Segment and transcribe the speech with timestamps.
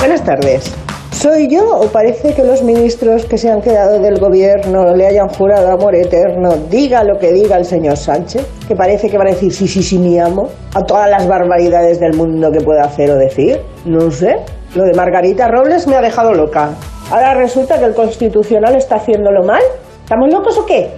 [0.00, 0.74] Buenas tardes.
[1.12, 5.28] ¿Soy yo o parece que los ministros que se han quedado del gobierno le hayan
[5.28, 8.46] jurado amor eterno, diga lo que diga el señor Sánchez?
[8.66, 12.00] Que parece que van a decir sí, sí, sí, mi amo, a todas las barbaridades
[12.00, 13.60] del mundo que pueda hacer o decir.
[13.84, 14.36] No sé.
[14.74, 16.70] Lo de Margarita Robles me ha dejado loca.
[17.10, 19.62] Ahora resulta que el Constitucional está haciéndolo mal.
[20.02, 20.88] ¿Estamos locos o qué?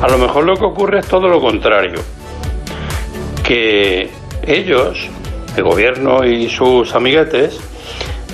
[0.00, 2.00] A lo mejor lo que ocurre es todo lo contrario.
[3.42, 4.10] Que
[4.42, 5.08] ellos,
[5.56, 7.60] el gobierno y sus amiguetes,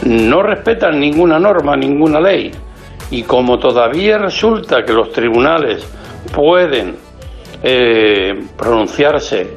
[0.05, 2.51] no respetan ninguna norma, ninguna ley.
[3.11, 5.87] Y como todavía resulta que los tribunales
[6.35, 6.97] pueden
[7.63, 9.53] eh, pronunciarse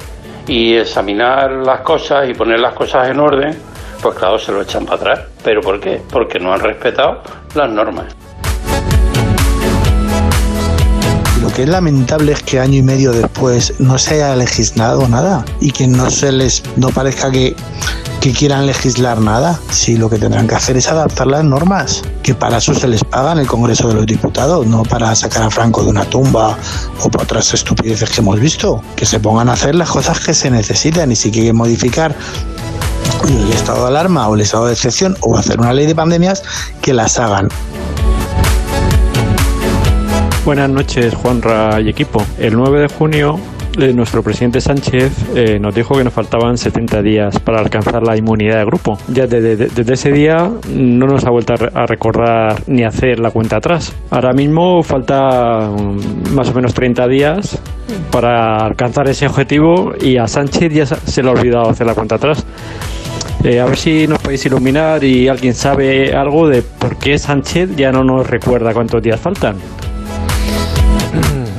[0.46, 3.56] y examinar las cosas y poner las cosas en orden,
[4.00, 5.20] pues claro, se lo echan para atrás.
[5.42, 6.00] ¿Pero por qué?
[6.10, 7.22] Porque no han respetado
[7.54, 8.25] las normas.
[11.40, 15.44] Lo que es lamentable es que año y medio después no se haya legislado nada
[15.60, 17.54] y que no se les no parezca que,
[18.20, 19.60] que quieran legislar nada.
[19.70, 23.04] Si lo que tendrán que hacer es adaptar las normas, que para eso se les
[23.04, 26.56] paga en el Congreso de los Diputados, no para sacar a Franco de una tumba
[27.02, 28.82] o para otras estupideces que hemos visto.
[28.96, 32.16] Que se pongan a hacer las cosas que se necesitan y si quieren modificar
[33.28, 36.42] el estado de alarma o el estado de excepción o hacer una ley de pandemias,
[36.80, 37.48] que las hagan.
[40.46, 42.22] Buenas noches, Juanra y equipo.
[42.38, 43.36] El 9 de junio,
[43.80, 48.16] eh, nuestro presidente Sánchez eh, nos dijo que nos faltaban 70 días para alcanzar la
[48.16, 48.96] inmunidad de grupo.
[49.08, 53.32] Ya desde, ese día no nos ha vuelto a, re- a recordar ni hacer la
[53.32, 53.92] cuenta atrás.
[54.10, 57.58] Ahora mismo falta mm, más o menos 30 días
[58.12, 61.94] para alcanzar ese objetivo y a Sánchez ya se se le ha olvidado hacer la
[61.94, 62.46] cuenta atrás.
[63.42, 67.74] Eh, a ver si nos podéis iluminar y alguien sabe algo de por qué Sánchez
[67.76, 69.56] ya no nos recuerda cuántos días faltan.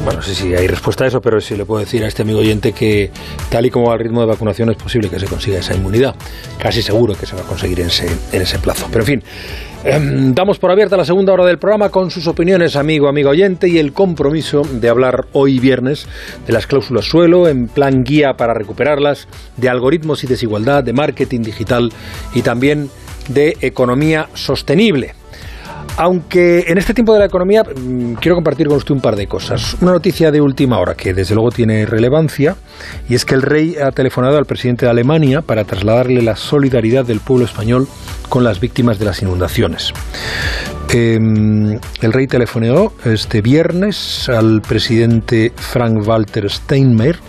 [0.07, 2.39] Bueno, sí, sí, hay respuesta a eso, pero sí le puedo decir a este amigo
[2.39, 3.11] oyente que
[3.49, 6.15] tal y como va el ritmo de vacunación es posible que se consiga esa inmunidad.
[6.57, 8.87] Casi seguro que se va a conseguir en ese, en ese plazo.
[8.89, 9.23] Pero en fin,
[9.83, 13.67] em, damos por abierta la segunda hora del programa con sus opiniones, amigo, amigo oyente,
[13.67, 16.07] y el compromiso de hablar hoy viernes
[16.47, 21.41] de las cláusulas suelo en plan guía para recuperarlas, de algoritmos y desigualdad, de marketing
[21.41, 21.91] digital
[22.33, 22.89] y también
[23.27, 25.15] de economía sostenible.
[25.97, 29.27] Aunque en este tiempo de la economía mm, quiero compartir con usted un par de
[29.27, 29.75] cosas.
[29.81, 32.55] Una noticia de última hora que desde luego tiene relevancia
[33.09, 37.03] y es que el rey ha telefonado al presidente de Alemania para trasladarle la solidaridad
[37.03, 37.87] del pueblo español
[38.29, 39.91] con las víctimas de las inundaciones.
[40.93, 41.15] Eh,
[42.01, 47.19] el rey telefoneó este viernes al presidente Frank-Walter Steinmeier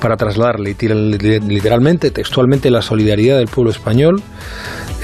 [0.00, 1.10] para trasladarle literal-
[1.46, 4.20] literalmente, textualmente, la solidaridad del pueblo español,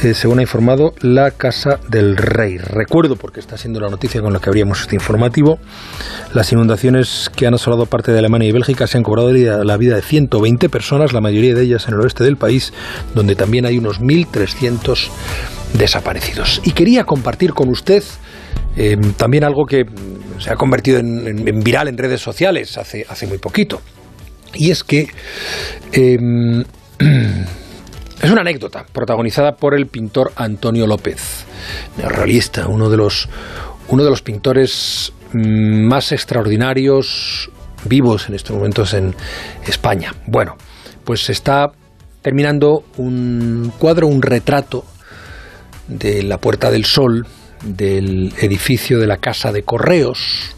[0.03, 2.59] eh, según ha informado la Casa del Rey.
[2.59, 5.61] Recuerdo, porque está siendo la noticia con la que abríamos este informativo,
[6.35, 9.95] las inundaciones que han asolado parte de Alemania y Bélgica se han cobrado la vida
[9.95, 12.73] de 120 personas, la mayoría de ellas en el oeste del país,
[13.15, 15.11] donde también hay unos 1.300
[15.75, 16.61] desaparecidos.
[16.65, 18.03] Y quería compartir con usted
[18.77, 19.85] eh, también algo que
[20.39, 23.81] se ha convertido en, en- viral en redes sociales hace, hace muy poquito.
[24.55, 25.09] Y es que
[25.93, 26.19] eh,
[28.23, 31.45] es una anécdota protagonizada por el pintor Antonio López,
[31.97, 33.29] neorrealista, uno de los,
[33.89, 37.51] uno de los pintores mm, más extraordinarios
[37.85, 39.15] vivos en estos momentos en
[39.67, 40.13] España.
[40.27, 40.57] Bueno,
[41.05, 41.73] pues está
[42.23, 44.85] terminando un cuadro, un retrato
[45.91, 47.27] de la Puerta del Sol,
[47.63, 50.57] del edificio de la Casa de Correos,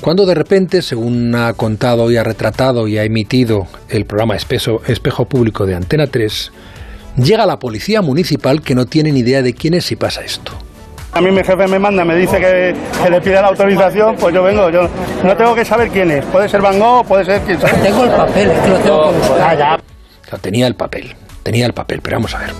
[0.00, 4.80] cuando de repente, según ha contado y ha retratado y ha emitido el programa Espeso-
[4.86, 6.52] Espejo Público de Antena 3,
[7.16, 10.52] llega la policía municipal que no tiene ni idea de quién es y pasa esto.
[11.12, 14.32] A mí mi jefe me manda, me dice que, que le pida la autorización, pues
[14.32, 14.70] yo vengo.
[14.70, 14.88] Yo
[15.24, 16.24] no tengo que saber quién es.
[16.26, 17.68] Puede ser Van Gogh, puede ser quien sea.
[17.82, 19.40] Tengo el papel, es que lo tengo con usted.
[19.42, 19.74] Ah, ya.
[19.74, 21.12] O sea, tenía el papel,
[21.42, 22.50] tenía el papel, pero vamos a ver.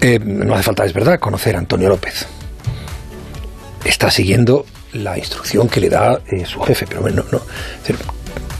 [0.00, 2.26] Eh, no hace falta, es verdad, conocer a Antonio López.
[3.84, 7.40] Está siguiendo la instrucción que le da eh, su jefe, pero bueno, no.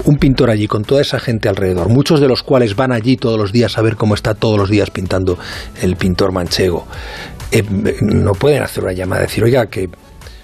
[0.05, 3.39] un pintor allí con toda esa gente alrededor, muchos de los cuales van allí todos
[3.39, 5.39] los días a ver cómo está todos los días pintando
[5.83, 6.87] el pintor manchego,
[7.53, 7.63] eh,
[8.01, 9.89] no pueden hacer una llamada decir, oiga, que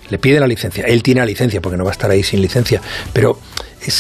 [0.09, 0.85] le piden la licencia.
[0.85, 2.81] Él tiene la licencia porque no va a estar ahí sin licencia,
[3.13, 3.39] pero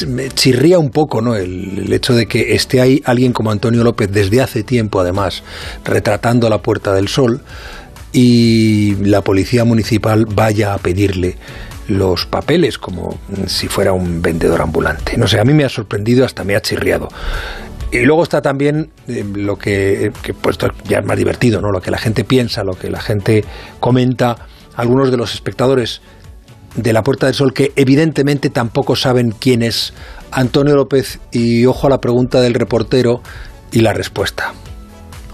[0.06, 1.34] me chirría un poco ¿no?
[1.34, 5.43] el, el hecho de que esté ahí alguien como Antonio López desde hace tiempo, además,
[5.84, 7.43] retratando la Puerta del Sol
[8.12, 11.37] y la policía municipal vaya a pedirle
[11.88, 15.17] los papeles como si fuera un vendedor ambulante.
[15.17, 17.08] No sé, a mí me ha sorprendido, hasta me ha chirriado.
[17.90, 21.70] Y luego está también eh, lo que, eh, que pues, ya es más divertido, ¿no?
[21.70, 23.44] Lo que la gente piensa, lo que la gente
[23.81, 24.37] comenta,
[24.76, 26.00] algunos de los espectadores
[26.74, 29.92] de la Puerta del Sol que evidentemente tampoco saben quién es
[30.30, 33.22] Antonio López y ojo a la pregunta del reportero
[33.70, 34.52] y la respuesta.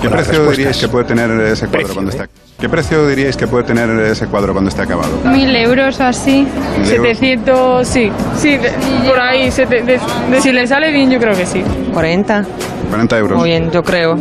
[0.01, 2.29] ¿Qué precio diríais que puede tener ese cuadro cuando esté
[2.61, 5.17] ¿Qué precio diríais que puede tener ese cuadro cuando esté acabado?
[5.25, 6.45] Mil euros así.
[6.83, 8.11] 700, sí.
[8.37, 8.59] Sí,
[9.07, 9.49] por ahí.
[9.53, 11.63] si le sale bien, yo creo que sí.
[11.93, 12.47] 40.
[12.91, 13.39] 40 euros.
[13.39, 14.19] Muy bien, yo creo.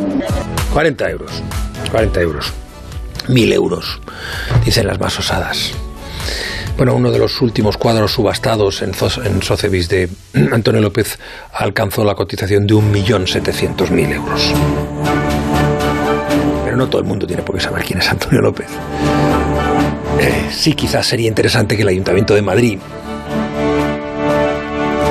[0.72, 1.44] 40 euros.
[1.90, 2.54] 40 euros.
[3.28, 4.00] Mil euros,
[4.64, 5.74] dicen las más osadas.
[6.78, 8.92] Bueno, uno de los últimos cuadros subastados en,
[9.26, 9.40] en
[9.88, 10.10] de
[10.52, 11.18] Antonio López
[11.52, 14.54] alcanzó la cotización de 1.700.000 euros.
[16.64, 18.68] Pero no todo el mundo tiene por qué saber quién es Antonio López.
[20.20, 22.78] Eh, sí, quizás sería interesante que el Ayuntamiento de Madrid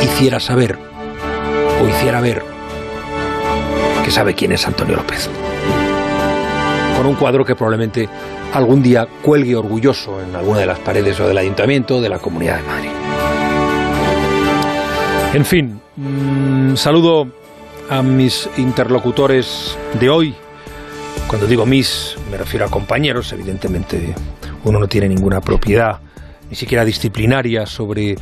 [0.04, 0.78] hiciera saber
[1.82, 2.44] o hiciera ver
[4.04, 5.28] que sabe quién es Antonio López.
[6.96, 8.08] Con un cuadro que probablemente
[8.52, 12.18] algún día cuelgue orgulloso en alguna de las paredes o del ayuntamiento o de la
[12.18, 12.90] Comunidad de Madrid.
[15.34, 17.26] En fin, mm, saludo
[17.90, 20.34] a mis interlocutores de hoy.
[21.28, 24.14] Cuando digo mis, me refiero a compañeros, evidentemente
[24.64, 26.00] uno no tiene ninguna propiedad,
[26.48, 28.16] ni siquiera disciplinaria sobre,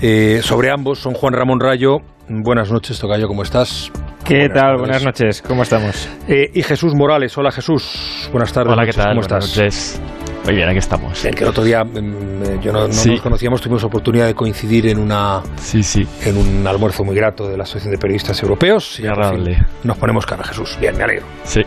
[0.00, 1.00] eh, sobre ambos.
[1.00, 2.00] Son Juan Ramón Rayo.
[2.28, 3.92] Buenas noches, Tocayo, ¿cómo estás?
[4.24, 4.78] ¿Qué tal?
[4.78, 6.08] Buenas noches, ¿cómo estamos?
[6.28, 8.72] Eh, y Jesús Morales, hola Jesús, buenas tardes.
[8.72, 9.08] Hola, ¿qué tal?
[9.16, 9.58] ¿Cómo Buenas estás?
[9.58, 10.00] noches.
[10.46, 11.24] Muy bien, aquí estamos.
[11.24, 13.10] El que el otro día mm, eh, yo no, no Sí.
[13.10, 16.06] nos conocíamos, tuvimos oportunidad de coincidir en una Sí, sí.
[16.24, 18.98] en un almuerzo muy grato de la Asociación de Periodistas Europeos.
[18.98, 19.58] Y, agradable.
[19.84, 20.76] nos ponemos cara, Jesús.
[20.80, 21.26] Bien, me alegro.
[21.44, 21.60] Sí.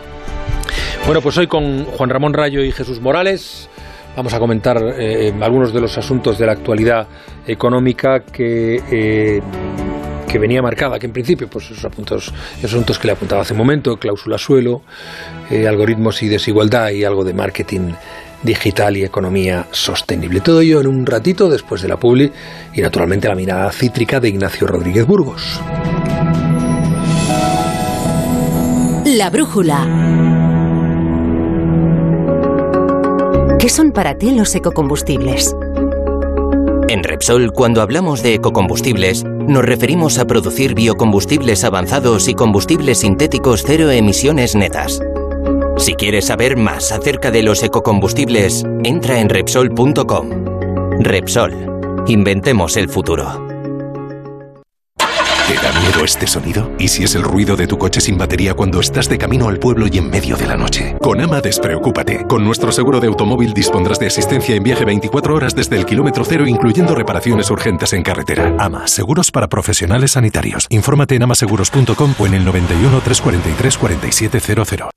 [1.05, 3.69] Bueno, pues hoy con Juan Ramón Rayo y Jesús Morales
[4.15, 7.07] vamos a comentar eh, algunos de los asuntos de la actualidad
[7.45, 9.41] económica que, eh,
[10.27, 13.53] que venía marcada, que en principio, pues esos, apuntos, esos asuntos que le apuntaba hace
[13.53, 14.81] un momento, cláusula suelo,
[15.49, 17.93] eh, algoritmos y desigualdad y algo de marketing
[18.43, 20.41] digital y economía sostenible.
[20.41, 22.31] Todo ello en un ratito después de la publi
[22.73, 25.59] y naturalmente la mirada cítrica de Ignacio Rodríguez Burgos.
[29.05, 29.87] La brújula.
[33.57, 35.55] ¿Qué son para ti los ecocombustibles?
[36.89, 43.63] En Repsol, cuando hablamos de ecocombustibles, nos referimos a producir biocombustibles avanzados y combustibles sintéticos
[43.65, 44.99] cero emisiones netas.
[45.77, 50.29] Si quieres saber más acerca de los ecocombustibles, entra en Repsol.com.
[50.99, 51.53] Repsol.
[52.07, 53.46] Inventemos el futuro.
[55.47, 56.73] ¿Te da miedo este sonido?
[56.77, 59.59] ¿Y si es el ruido de tu coche sin batería cuando estás de camino al
[59.59, 60.97] pueblo y en medio de la noche?
[61.01, 62.25] Con AMA despreocúpate.
[62.27, 66.25] Con nuestro seguro de automóvil dispondrás de asistencia en viaje 24 horas desde el kilómetro
[66.25, 68.55] cero, incluyendo reparaciones urgentes en carretera.
[68.59, 70.67] AMA, seguros para profesionales sanitarios.
[70.69, 74.89] Infórmate en amaseguros.com o en el 91 343 4700.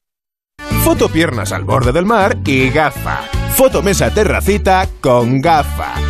[0.82, 3.20] Foto piernas al borde del mar y gafa.
[3.54, 6.09] Foto mesa terracita con gafa.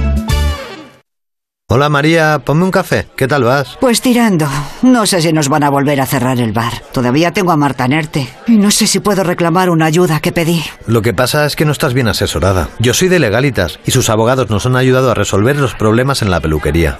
[1.73, 3.07] Hola María, ponme un café.
[3.15, 3.77] ¿Qué tal vas?
[3.79, 4.45] Pues tirando.
[4.81, 6.73] No sé si nos van a volver a cerrar el bar.
[6.91, 8.27] Todavía tengo a Marta Nerte.
[8.45, 10.61] Y no sé si puedo reclamar una ayuda que pedí.
[10.85, 12.67] Lo que pasa es que no estás bien asesorada.
[12.79, 16.29] Yo soy de Legalitas y sus abogados nos han ayudado a resolver los problemas en
[16.29, 16.99] la peluquería.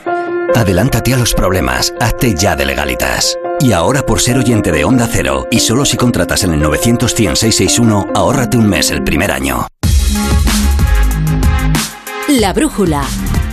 [0.56, 1.94] Adelántate a los problemas.
[2.00, 3.38] Hazte ya de legalitas.
[3.60, 7.14] Y ahora por ser oyente de Onda Cero y solo si contratas en el 900
[7.14, 9.68] 100 661, ahórrate un mes el primer año.
[12.30, 13.04] La brújula.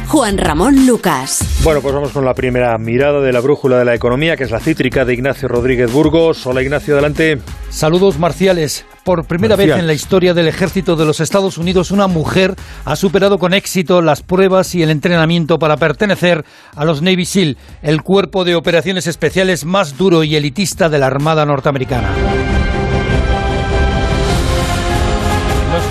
[0.08, 1.60] Juan Ramón Lucas.
[1.62, 4.50] Bueno, pues vamos con la primera mirada de la brújula de la economía, que es
[4.50, 6.46] la cítrica de Ignacio Rodríguez Burgos.
[6.46, 7.38] Hola Ignacio, adelante.
[7.68, 8.86] Saludos marciales.
[9.04, 9.76] Por primera Marcial.
[9.76, 12.54] vez en la historia del ejército de los Estados Unidos, una mujer
[12.86, 17.58] ha superado con éxito las pruebas y el entrenamiento para pertenecer a los Navy SEAL,
[17.82, 22.57] el cuerpo de operaciones especiales más duro y elitista de la Armada norteamericana.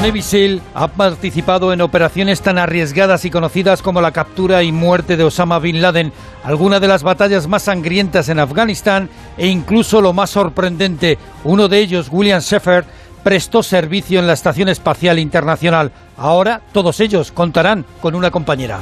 [0.02, 5.18] Navy SEAL han participado en operaciones tan arriesgadas y conocidas como la captura y muerte
[5.18, 6.14] de Osama Bin Laden,
[6.44, 11.80] alguna de las batallas más sangrientas en Afganistán e incluso lo más sorprendente, uno de
[11.80, 12.86] ellos, William Shepard,
[13.24, 15.92] prestó servicio en la Estación Espacial Internacional.
[16.16, 18.80] Ahora todos ellos contarán con una compañera.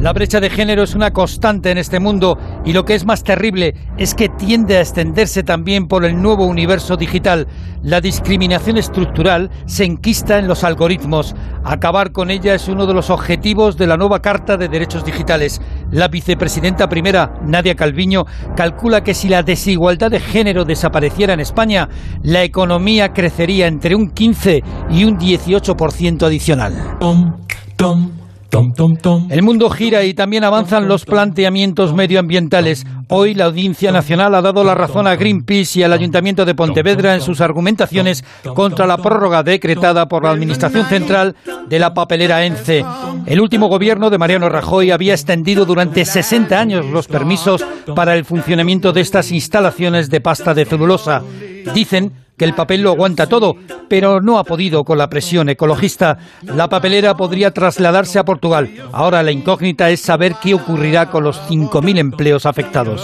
[0.00, 3.24] La brecha de género es una constante en este mundo y lo que es más
[3.24, 7.48] terrible es que tiende a extenderse también por el nuevo universo digital.
[7.82, 11.34] La discriminación estructural se enquista en los algoritmos.
[11.64, 15.60] Acabar con ella es uno de los objetivos de la nueva Carta de Derechos Digitales.
[15.90, 18.24] La vicepresidenta primera, Nadia Calviño,
[18.54, 21.88] calcula que si la desigualdad de género desapareciera en España,
[22.22, 26.98] la economía crecería entre un 15 y un 18% adicional.
[29.30, 32.86] El mundo gira y también avanzan los planteamientos medioambientales.
[33.08, 37.14] Hoy la Audiencia Nacional ha dado la razón a Greenpeace y al Ayuntamiento de Pontevedra
[37.14, 38.24] en sus argumentaciones
[38.54, 41.36] contra la prórroga decretada por la Administración Central
[41.68, 42.84] de la papelera ENCE.
[43.26, 47.64] El último gobierno de Mariano Rajoy había extendido durante 60 años los permisos
[47.94, 51.22] para el funcionamiento de estas instalaciones de pasta de celulosa.
[51.74, 53.56] Dicen que el papel lo aguanta todo,
[53.88, 56.18] pero no ha podido con la presión ecologista.
[56.42, 58.70] La papelera podría trasladarse a Portugal.
[58.92, 63.02] Ahora la incógnita es saber qué ocurrirá con los 5.000 empleos afectados.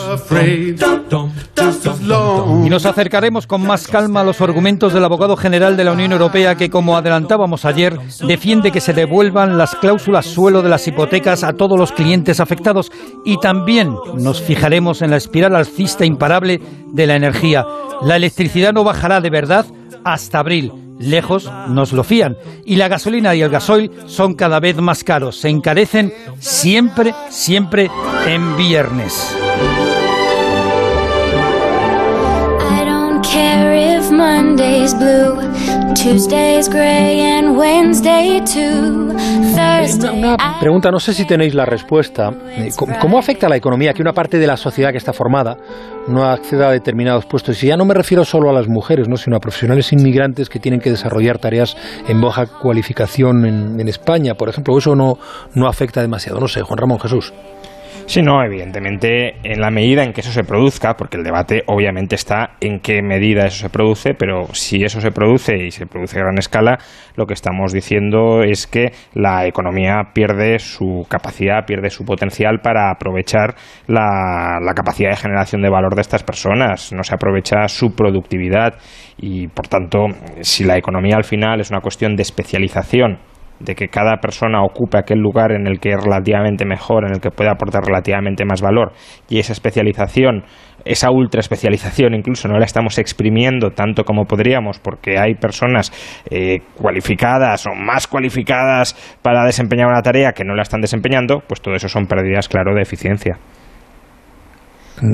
[2.64, 6.12] Y nos acercaremos con más calma a los argumentos del abogado general de la Unión
[6.12, 11.42] Europea que, como adelantábamos ayer, defiende que se devuelvan las cláusulas suelo de las hipotecas
[11.42, 12.92] a todos los clientes afectados.
[13.24, 16.60] Y también nos fijaremos en la espiral alcista imparable
[16.92, 17.64] de la energía.
[18.02, 19.64] La electricidad no bajará de verdad
[20.04, 20.70] hasta abril.
[20.98, 22.36] Lejos nos lo fían.
[22.64, 25.36] Y la gasolina y el gasoil son cada vez más caros.
[25.40, 27.90] Se encarecen siempre, siempre
[28.26, 29.34] en viernes.
[40.12, 42.32] Una pregunta, no sé si tenéis la respuesta.
[42.56, 42.70] Eh,
[43.00, 45.56] ¿Cómo afecta a la economía que una parte de la sociedad que está formada
[46.08, 47.62] no acceda a determinados puestos?
[47.62, 49.16] Y ya no me refiero solo a las mujeres, ¿no?
[49.16, 51.76] sino a profesionales inmigrantes que tienen que desarrollar tareas
[52.08, 54.76] en baja cualificación en, en España, por ejemplo.
[54.76, 55.18] ¿Eso no,
[55.54, 56.40] no afecta demasiado?
[56.40, 57.32] No sé, Juan Ramón Jesús.
[58.06, 62.14] Sí, no, evidentemente, en la medida en que eso se produzca, porque el debate obviamente
[62.14, 66.18] está en qué medida eso se produce, pero si eso se produce y se produce
[66.18, 66.78] a gran escala,
[67.16, 72.90] lo que estamos diciendo es que la economía pierde su capacidad, pierde su potencial para
[72.90, 73.54] aprovechar
[73.86, 78.74] la, la capacidad de generación de valor de estas personas, no se aprovecha su productividad
[79.16, 80.06] y, por tanto,
[80.42, 83.18] si la economía al final es una cuestión de especialización,
[83.60, 87.20] de que cada persona ocupe aquel lugar en el que es relativamente mejor, en el
[87.20, 88.92] que puede aportar relativamente más valor,
[89.28, 90.44] y esa especialización,
[90.84, 95.92] esa ultra especialización incluso no la estamos exprimiendo tanto como podríamos porque hay personas
[96.30, 101.60] eh, cualificadas o más cualificadas para desempeñar una tarea que no la están desempeñando, pues
[101.60, 103.38] todo eso son pérdidas, claro, de eficiencia.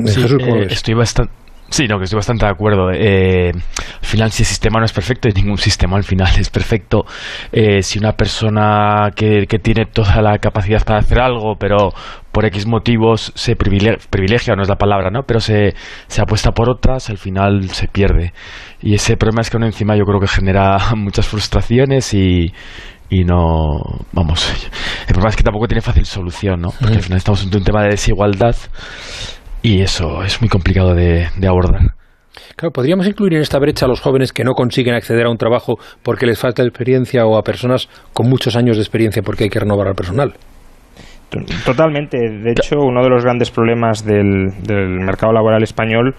[0.05, 1.40] Sí, eh, estoy bastante
[1.71, 2.91] Sí, no, que estoy bastante de acuerdo.
[2.93, 6.51] Eh, al final, si el sistema no es perfecto, y ningún sistema al final es
[6.51, 7.05] perfecto,
[7.53, 11.93] eh, si una persona que, que, tiene toda la capacidad para hacer algo, pero
[12.33, 15.23] por X motivos se privilegia, privilegia no es la palabra, ¿no?
[15.23, 15.75] Pero se,
[16.09, 18.33] se apuesta por otras, al final se pierde.
[18.83, 22.53] Y ese problema es que uno encima yo creo que genera muchas frustraciones y,
[23.11, 23.79] y no
[24.13, 24.53] vamos
[25.01, 27.65] el problema es que tampoco tiene fácil solución no porque al final estamos en un
[27.65, 28.55] tema de desigualdad
[29.63, 31.95] y eso es muy complicado de, de, abordar.
[32.57, 35.39] Claro, podríamos incluir en esta brecha a los jóvenes que no consiguen acceder a un
[35.39, 39.51] trabajo porque les falta experiencia o a personas con muchos años de experiencia porque hay
[39.51, 40.35] que renovar al personal.
[41.65, 42.19] Totalmente.
[42.19, 46.17] De hecho, uno de los grandes problemas del, del mercado laboral español,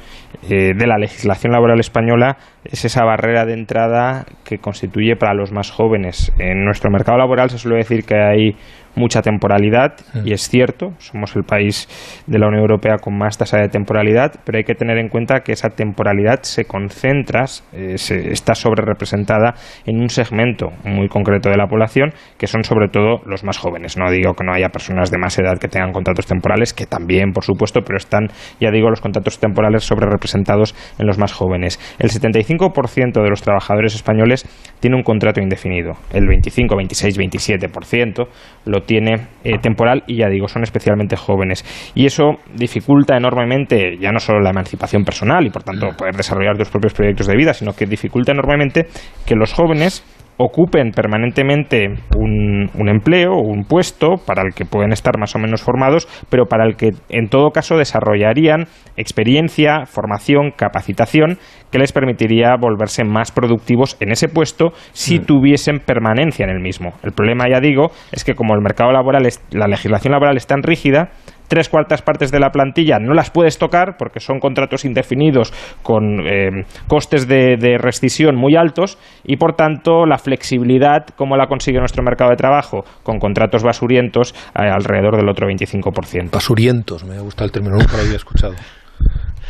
[0.50, 5.52] eh, de la legislación laboral española, es esa barrera de entrada que constituye para los
[5.52, 6.32] más jóvenes.
[6.40, 8.56] En nuestro mercado laboral se suele decir que hay
[8.96, 9.94] mucha temporalidad
[10.26, 11.88] y es cierto, somos el país
[12.28, 15.42] de la Unión Europea con más tasa de temporalidad, pero hay que tener en cuenta
[15.42, 19.54] que esa temporalidad se concentra, eh, se, está sobre representada
[19.86, 23.98] en un segmento muy concreto de la población, que son sobre todo los más jóvenes.
[23.98, 27.32] No digo que no haya personas de más edad que tengan contratos temporales, que también,
[27.32, 28.28] por supuesto, pero están,
[28.60, 31.80] ya digo, los contratos temporales sobre representados en los más jóvenes.
[32.00, 34.46] El 75% de los trabajadores españoles
[34.80, 38.28] tiene un contrato indefinido, el 25, 26, 27%
[38.66, 41.66] lo tiene eh, temporal y ya digo, son especialmente jóvenes.
[41.96, 46.58] Y eso dificulta enormemente ya no solo la emancipación personal y por tanto poder desarrollar
[46.58, 48.88] tus propios proyectos de vida, sino que dificulta enormemente
[49.26, 50.04] que los jóvenes
[50.44, 55.40] ocupen permanentemente un, un, empleo o un puesto para el que pueden estar más o
[55.40, 58.66] menos formados, pero para el que en todo caso desarrollarían
[58.98, 61.38] experiencia, formación, capacitación
[61.72, 65.26] que les permitiría volverse más productivos en ese puesto si mm.
[65.26, 66.94] tuviesen permanencia en el mismo.
[67.04, 70.48] El problema, ya digo, es que como el mercado laboral, es, la legislación laboral es
[70.48, 71.12] tan rígida,
[71.52, 75.52] tres cuartas partes de la plantilla no las puedes tocar porque son contratos indefinidos
[75.84, 81.48] con eh, costes de, de, rescisión muy altos y por tanto la flexibilidad, como la
[81.48, 86.32] consigue nuestro mercado de trabajo, con contratos basurientos eh, alrededor del otro 25%.
[86.32, 88.54] Basurientos, me ha gustado el término, nunca lo había escuchado.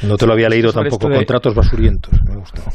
[0.01, 1.17] No te lo había leído tampoco, de...
[1.17, 2.72] contratos basurientos, me ha gustado.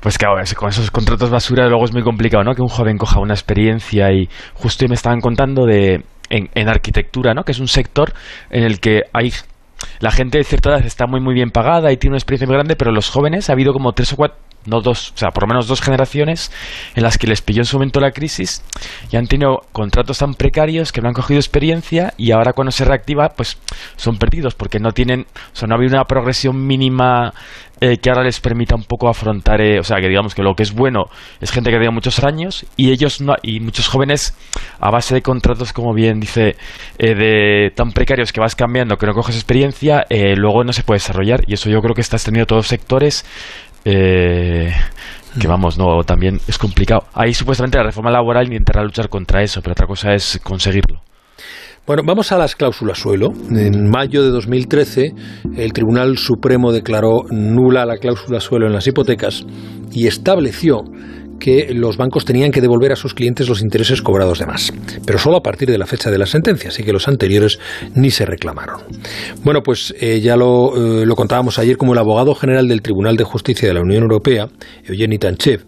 [0.00, 2.54] Pues claro, con esos contratos basura luego es muy complicado, ¿no?
[2.54, 7.34] Que un joven coja una experiencia y justo me estaban contando de en, en, arquitectura,
[7.34, 7.42] ¿no?
[7.42, 8.12] Que es un sector
[8.50, 9.32] en el que hay
[10.00, 12.54] la gente de cierta edad está muy muy bien pagada y tiene una experiencia muy
[12.54, 15.44] grande, pero los jóvenes ha habido como tres o cuatro no dos, o sea, por
[15.44, 16.52] lo menos dos generaciones
[16.94, 18.62] en las que les pilló en su momento la crisis
[19.10, 22.84] y han tenido contratos tan precarios que no han cogido experiencia y ahora cuando se
[22.84, 23.58] reactiva, pues
[23.96, 27.32] son perdidos porque no tienen, o sea, no ha habido una progresión mínima
[27.78, 30.54] eh, que ahora les permita un poco afrontar, eh, o sea, que digamos que lo
[30.54, 31.10] que es bueno
[31.42, 34.34] es gente que tiene muchos años y ellos no, y muchos jóvenes
[34.80, 36.56] a base de contratos, como bien dice,
[36.98, 40.06] eh, de tan precarios que vas cambiando, que no coges experiencia,
[40.36, 43.26] luego no se puede desarrollar y eso yo creo que está extendido todos los sectores.
[43.90, 45.48] Que mm.
[45.48, 47.04] vamos, no, también es complicado.
[47.14, 51.00] Ahí supuestamente la reforma laboral intentará luchar contra eso, pero otra cosa es conseguirlo.
[51.86, 53.28] Bueno, vamos a las cláusulas suelo.
[53.48, 55.14] En mayo de 2013,
[55.56, 59.46] el Tribunal Supremo declaró nula la cláusula suelo en las hipotecas
[59.92, 60.80] y estableció
[61.38, 64.72] que los bancos tenían que devolver a sus clientes los intereses cobrados de más,
[65.04, 67.58] pero solo a partir de la fecha de la sentencia, así que los anteriores
[67.94, 68.80] ni se reclamaron.
[69.42, 73.16] Bueno, pues eh, ya lo, eh, lo contábamos ayer como el abogado general del Tribunal
[73.16, 74.48] de Justicia de la Unión Europea,
[74.84, 75.64] Eugeni Tanchev,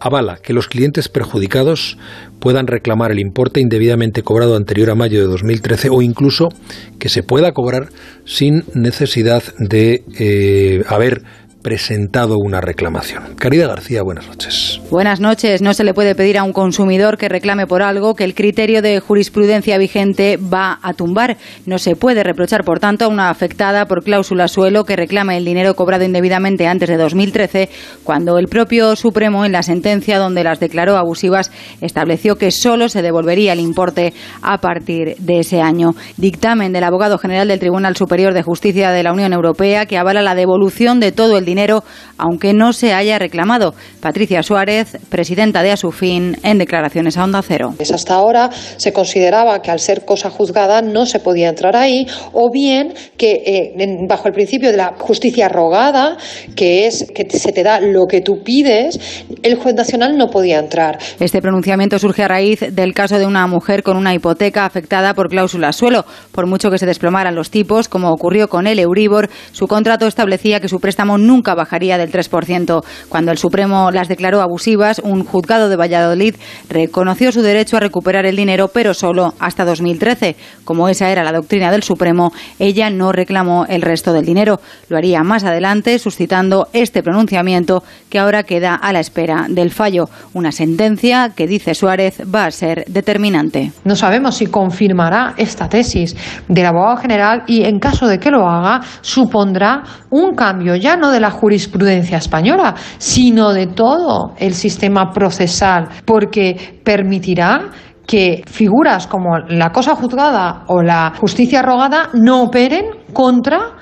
[0.00, 1.96] avala que los clientes perjudicados
[2.38, 6.50] puedan reclamar el importe indebidamente cobrado anterior a mayo de 2013 o incluso
[6.98, 7.88] que se pueda cobrar
[8.26, 11.22] sin necesidad de eh, haber
[11.64, 13.36] presentado una reclamación.
[13.36, 14.82] Caridad García, buenas noches.
[14.90, 15.62] Buenas noches.
[15.62, 18.82] No se le puede pedir a un consumidor que reclame por algo que el criterio
[18.82, 21.38] de jurisprudencia vigente va a tumbar.
[21.64, 25.46] No se puede reprochar, por tanto, a una afectada por cláusula suelo que reclame el
[25.46, 27.70] dinero cobrado indebidamente antes de 2013,
[28.04, 33.00] cuando el propio Supremo, en la sentencia donde las declaró abusivas, estableció que solo se
[33.00, 35.92] devolvería el importe a partir de ese año.
[36.18, 40.20] Dictamen del abogado general del Tribunal Superior de Justicia de la Unión Europea que avala
[40.20, 41.84] la devolución de todo el dinero dinero,
[42.18, 43.74] aunque no se haya reclamado.
[44.00, 47.74] Patricia Suárez, presidenta de Asufin, en declaraciones a Onda Cero.
[47.94, 52.50] Hasta ahora se consideraba que al ser cosa juzgada no se podía entrar ahí, o
[52.50, 56.16] bien que eh, bajo el principio de la justicia rogada,
[56.56, 58.98] que es que se te da lo que tú pides,
[59.42, 60.98] el juez nacional no podía entrar.
[61.20, 65.28] Este pronunciamiento surge a raíz del caso de una mujer con una hipoteca afectada por
[65.28, 66.04] cláusulas suelo.
[66.32, 70.60] Por mucho que se desplomaran los tipos, como ocurrió con el Euribor, su contrato establecía
[70.60, 72.82] que su préstamo nunca nunca bajaría del 3%.
[73.10, 76.36] Cuando el Supremo las declaró abusivas, un juzgado de Valladolid
[76.70, 80.36] reconoció su derecho a recuperar el dinero, pero solo hasta 2013.
[80.64, 84.58] Como esa era la doctrina del Supremo, ella no reclamó el resto del dinero.
[84.88, 90.08] Lo haría más adelante, suscitando este pronunciamiento que ahora queda a la espera del fallo.
[90.32, 93.72] Una sentencia que, dice Suárez, va a ser determinante.
[93.84, 96.16] No sabemos si confirmará esta tesis
[96.48, 101.10] del abogado general y, en caso de que lo haga, supondrá un cambio ya no
[101.10, 107.70] de la jurisprudencia española, sino de todo el sistema procesal, porque permitirá
[108.06, 113.73] que figuras como la cosa juzgada o la justicia rogada no operen contra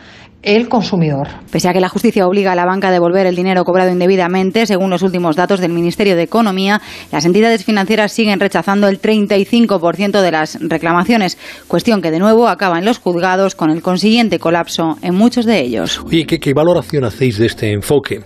[0.43, 1.29] el consumidor.
[1.51, 4.67] Pese a que la justicia obliga a la banca a devolver el dinero cobrado indebidamente,
[4.67, 10.21] según los últimos datos del Ministerio de Economía, las entidades financieras siguen rechazando el 35%
[10.21, 14.99] de las reclamaciones, cuestión que de nuevo acaba en los juzgados con el consiguiente colapso
[15.03, 16.01] en muchos de ellos.
[16.05, 18.21] Oye, ¿qué, qué valoración hacéis de este enfoque,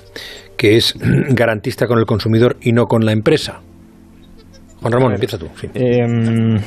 [0.56, 3.60] que es garantista con el consumidor y no con la empresa?
[4.86, 5.48] Juan Ramón, empieza tú.
[5.74, 6.58] Em,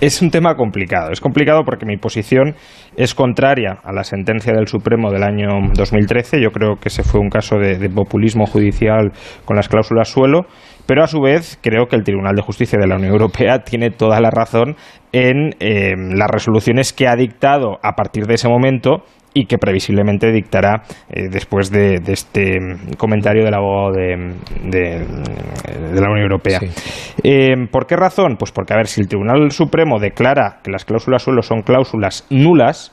[0.00, 1.12] es un tema complicado.
[1.12, 2.56] Es complicado porque mi posición
[2.96, 6.42] es contraria a la sentencia del Supremo del año 2013.
[6.42, 9.12] Yo creo que ese fue un caso de, populismo judicial
[9.44, 10.46] con las cláusulas suelo.
[10.86, 13.90] Pero a su vez creo que el Tribunal de Justicia de la Unión Europea tiene
[13.90, 14.74] toda la razón
[15.12, 20.32] en em, las resoluciones que ha dictado a partir de ese momento y que previsiblemente
[20.32, 22.58] dictará eh, después de, este
[22.96, 26.60] comentario del abogado de, de, la Unión Europea.
[27.22, 28.36] Eh, ¿Por qué razón?
[28.38, 32.26] Pues porque, a ver, si el Tribunal Supremo declara que las cláusulas suelo son cláusulas
[32.30, 32.92] nulas,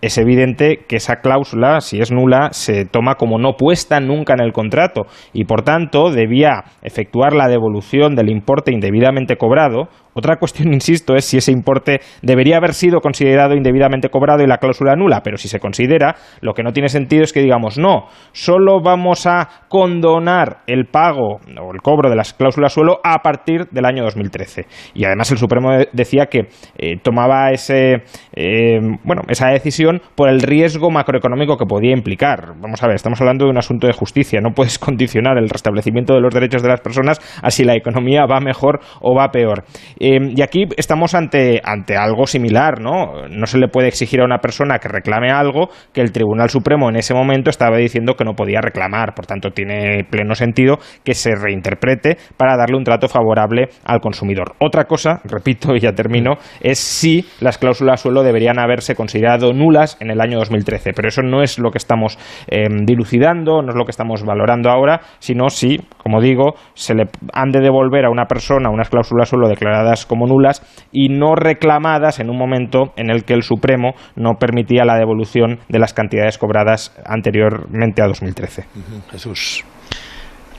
[0.00, 4.40] es evidente que esa cláusula, si es nula, se toma como no puesta nunca en
[4.40, 10.72] el contrato y, por tanto, debía efectuar la devolución del importe indebidamente cobrado otra cuestión,
[10.72, 15.20] insisto, es si ese importe debería haber sido considerado indebidamente cobrado y la cláusula nula,
[15.22, 19.26] pero si se considera, lo que no tiene sentido es que digamos, no, solo vamos
[19.26, 24.02] a condonar el pago o el cobro de las cláusulas suelo a partir del año
[24.02, 24.66] 2013.
[24.94, 28.02] Y además el Supremo decía que eh, tomaba ese,
[28.34, 32.54] eh, bueno, esa decisión por el riesgo macroeconómico que podía implicar.
[32.60, 36.14] Vamos a ver, estamos hablando de un asunto de justicia, no puedes condicionar el restablecimiento
[36.14, 39.64] de los derechos de las personas a si la economía va mejor o va peor.
[39.98, 43.28] Em, y aquí estamos ante, ante algo similar, ¿no?
[43.28, 46.88] No se le puede exigir a una persona que reclame algo que el Tribunal Supremo
[46.88, 49.14] en ese momento estaba diciendo que no podía reclamar.
[49.14, 54.54] Por tanto, tiene pleno sentido que se reinterprete para darle un trato favorable al consumidor.
[54.60, 59.77] Otra cosa, repito y ya termino, es si las cláusulas suelo deberían haberse considerado nulas
[60.00, 60.92] en el año 2013.
[60.94, 64.70] Pero eso no es lo que estamos em, dilucidando, no es lo que estamos valorando
[64.70, 69.28] ahora, sino si, como digo, se le han de devolver a una persona unas cláusulas
[69.28, 70.62] solo declaradas como nulas
[70.92, 75.58] y no reclamadas en un momento en el que el Supremo no permitía la devolución
[75.68, 78.64] de las cantidades cobradas anteriormente a 2013.
[79.10, 79.64] Jesús.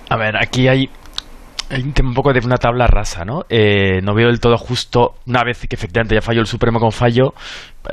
[0.10, 0.90] A ver, aquí hay
[1.70, 3.46] hay un poco de una tabla rasa, ¿no?
[3.48, 6.92] Eh, no veo del todo justo, una vez que efectivamente ya falló el Supremo con
[6.92, 7.36] fallo,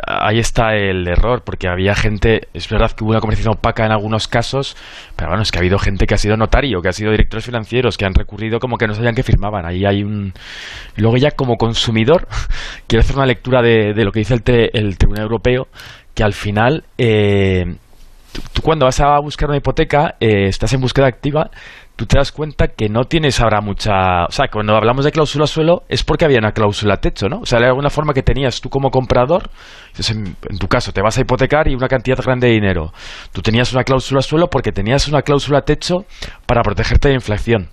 [0.07, 3.93] ahí está el error, porque había gente, es verdad que hubo una comercialización opaca en
[3.93, 4.77] algunos casos,
[5.15, 7.45] pero bueno, es que ha habido gente que ha sido notario, que ha sido directores
[7.45, 9.67] financieros, que han recurrido como que no sabían que firmaban.
[9.67, 10.33] Ahí hay un...
[10.97, 12.29] Luego ya como consumidor,
[12.87, 15.69] quiero hacer una lectura de, lo que dice el, el Tribunal Europeo,
[16.15, 16.85] que al final...
[16.97, 17.77] Eh,
[18.53, 21.51] tú, cuando vas a buscar una hipoteca, eh, estás en búsqueda activa,
[21.97, 24.27] tú te das cuenta que no tienes ahora mucha...
[24.27, 27.41] O sea, cuando hablamos de cláusula suelo es porque había una cláusula techo, ¿no?
[27.41, 29.49] O sea, de alguna forma que tenías tú como comprador,
[30.11, 32.93] en, en, tu caso te vas a hipotecar y una cantidad grande de dinero.
[33.33, 36.05] Tú tenías una cláusula suelo porque tenías una cláusula techo
[36.47, 37.69] para protegerte de inflación.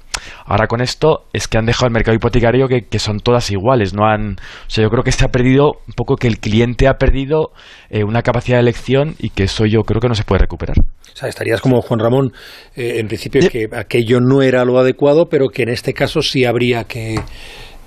[0.45, 3.93] Ahora con esto es que han dejado el mercado hipotecario que, que, son todas iguales,
[3.93, 6.87] no han, o sea, yo creo que se ha perdido un poco que el cliente
[6.87, 7.51] ha perdido
[7.89, 10.77] eh, una capacidad de elección y que eso yo creo que no se puede recuperar.
[10.79, 12.31] O sea, estarías como Juan Ramón,
[12.75, 16.45] eh, en principio que aquello no era lo adecuado, pero que en este caso sí
[16.45, 17.15] habría que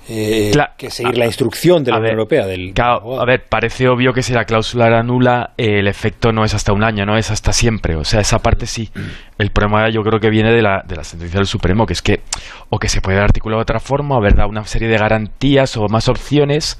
[0.09, 2.45] eh, que seguir la instrucción de la Unión Europea.
[2.45, 6.45] Del, a ver, parece obvio que si la cláusula era nula, eh, el efecto no
[6.45, 7.95] es hasta un año, no es hasta siempre.
[7.95, 8.89] O sea, esa parte sí.
[9.37, 12.01] El problema yo creo que viene de la, de la sentencia del Supremo, que es
[12.01, 12.21] que
[12.69, 15.75] o que se puede articular de otra forma, o haber dado una serie de garantías
[15.77, 16.79] o más opciones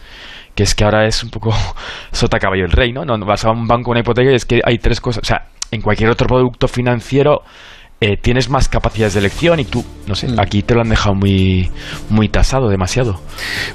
[0.56, 1.54] que es que ahora es un poco
[2.12, 3.06] sota caballo el rey, ¿no?
[3.06, 5.46] No vas a un banco una hipoteca y es que hay tres cosas, o sea,
[5.70, 7.44] en cualquier otro producto financiero
[8.00, 10.40] eh, tienes más capacidades de elección y tú, no sé, mm.
[10.40, 11.72] aquí te lo han dejado muy,
[12.10, 13.20] muy tasado, demasiado.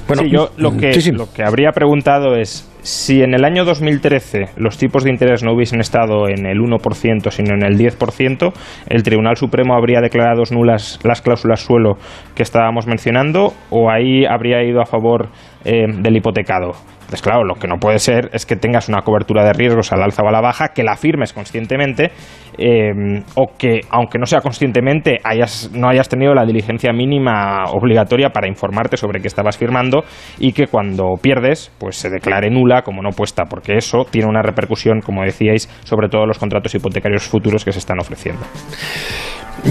[0.07, 4.77] Bueno, yo lo que, lo que habría preguntado es, si en el año 2013 los
[4.77, 8.53] tipos de interés no hubiesen estado en el 1%, sino en el 10%,
[8.87, 11.97] el Tribunal Supremo habría declarado nulas las cláusulas suelo
[12.33, 15.29] que estábamos mencionando o ahí habría ido a favor
[15.65, 16.71] eh, del hipotecado.
[17.09, 20.01] Pues claro, lo que no puede ser es que tengas una cobertura de riesgos al
[20.01, 22.11] alza o a la baja, que la firmes conscientemente,
[22.57, 22.91] eh,
[23.35, 28.47] o que, aunque no sea conscientemente, hayas, no hayas tenido la diligencia mínima obligatoria para
[28.47, 30.03] informarte sobre qué estabas firmando
[30.39, 34.41] y que cuando pierdes, pues se declare nula como no puesta, porque eso tiene una
[34.41, 38.41] repercusión, como decíais, sobre todos los contratos hipotecarios futuros que se están ofreciendo.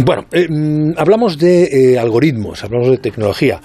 [0.05, 3.61] Bueno, eh, mm, hablamos de eh, algoritmos, hablamos de tecnología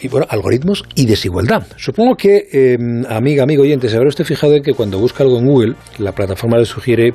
[0.00, 1.66] y bueno, algoritmos y desigualdad.
[1.76, 5.38] Supongo que, eh, amiga, amigo oyente, se habrá usted fijado en que cuando busca algo
[5.38, 7.14] en Google, la plataforma le sugiere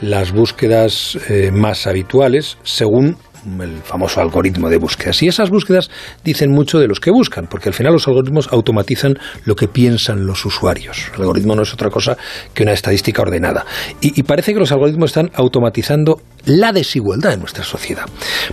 [0.00, 3.16] las búsquedas eh, más habituales según
[3.60, 5.22] el famoso algoritmo de búsquedas.
[5.22, 5.90] Y esas búsquedas
[6.24, 10.26] dicen mucho de los que buscan, porque al final los algoritmos automatizan lo que piensan
[10.26, 11.10] los usuarios.
[11.14, 12.16] El algoritmo no es otra cosa
[12.52, 13.64] que una estadística ordenada.
[14.00, 18.06] Y, parece que los algoritmos están automatizando la desigualdad en nuestra sociedad.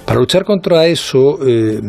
[0.06, 1.82] Para luchar contra eso, eh,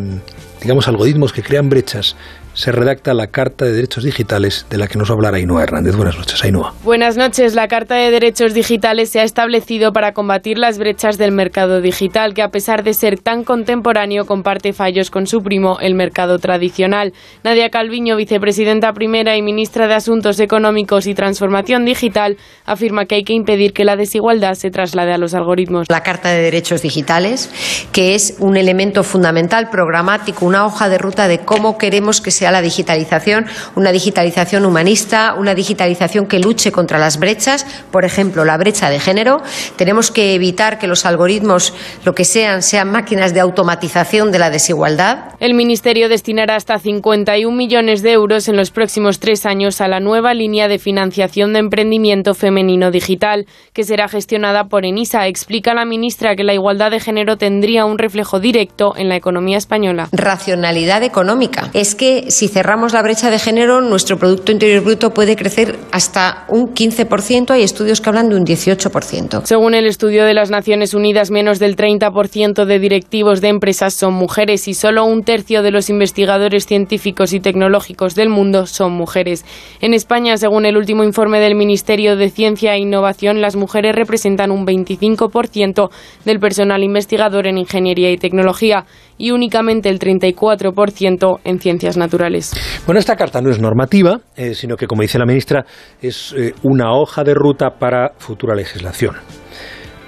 [0.65, 2.17] digamos, algoritmos que crean brechas,
[2.55, 5.97] se redacta la Carta de Derechos Digitales de la que nos hablará Ainhoa Hernández.
[5.97, 6.73] Buenas noches, Ainhoa.
[6.85, 7.55] Buenas noches.
[7.55, 12.33] La Carta de Derechos Digitales se ha establecido para combatir las brechas del mercado digital,
[12.33, 17.13] que a pesar de ser tan contemporáneo, comparte fallos con su primo, el mercado tradicional.
[17.43, 23.25] Nadia Calviño, vicepresidenta primera y ministra de Asuntos Económicos y Transformación Digital, afirma que hay
[23.25, 25.89] que impedir que la desigualdad se traslade a los algoritmos.
[25.91, 27.51] La Carta de Derechos Digitales,
[27.93, 32.44] que es un elemento fundamental programático, una hoja de ruta de cómo queremos que se
[32.51, 38.57] la digitalización, una digitalización humanista, una digitalización que luche contra las brechas, por ejemplo, la
[38.57, 39.43] brecha de género.
[39.77, 44.51] Tenemos que evitar que los algoritmos, lo que sean, sean máquinas de automatización de la
[44.51, 45.35] desigualdad.
[45.41, 50.01] El Ministerio destinará hasta 51 millones de euros en los próximos tres años a la
[50.01, 55.27] nueva línea de financiación de emprendimiento femenino digital, que será gestionada por ENISA.
[55.27, 59.59] Explica la ministra que la igualdad de género tendría un reflejo directo en la economía
[59.59, 60.09] española.
[60.13, 61.71] Racionalidad económica.
[61.73, 66.47] Es que si cerramos la brecha de género, nuestro Producto Interior Bruto puede crecer hasta
[66.49, 67.53] un 15%.
[67.53, 69.45] Hay estudios que hablan de un 18%.
[69.45, 74.15] Según el estudio de las Naciones Unidas, menos del 30% de directivos de empresas son
[74.15, 79.45] mujeres y solo un tercio de los investigadores científicos y tecnológicos del mundo son mujeres.
[79.81, 84.51] En España, según el último informe del Ministerio de Ciencia e Innovación, las mujeres representan
[84.51, 85.91] un 25%
[86.25, 88.87] del personal investigador en ingeniería y tecnología
[89.19, 92.53] y únicamente el 34% en ciencias naturales.
[92.87, 95.65] Bueno, esta carta no es normativa, eh, sino que, como dice la ministra,
[96.01, 99.15] es eh, una hoja de ruta para futura legislación.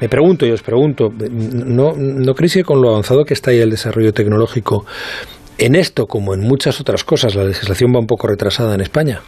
[0.00, 3.60] Me pregunto y os pregunto, ¿no, ¿no creéis que con lo avanzado que está ahí
[3.60, 4.84] el desarrollo tecnológico,
[5.56, 9.22] en esto como en muchas otras cosas, la legislación va un poco retrasada en España?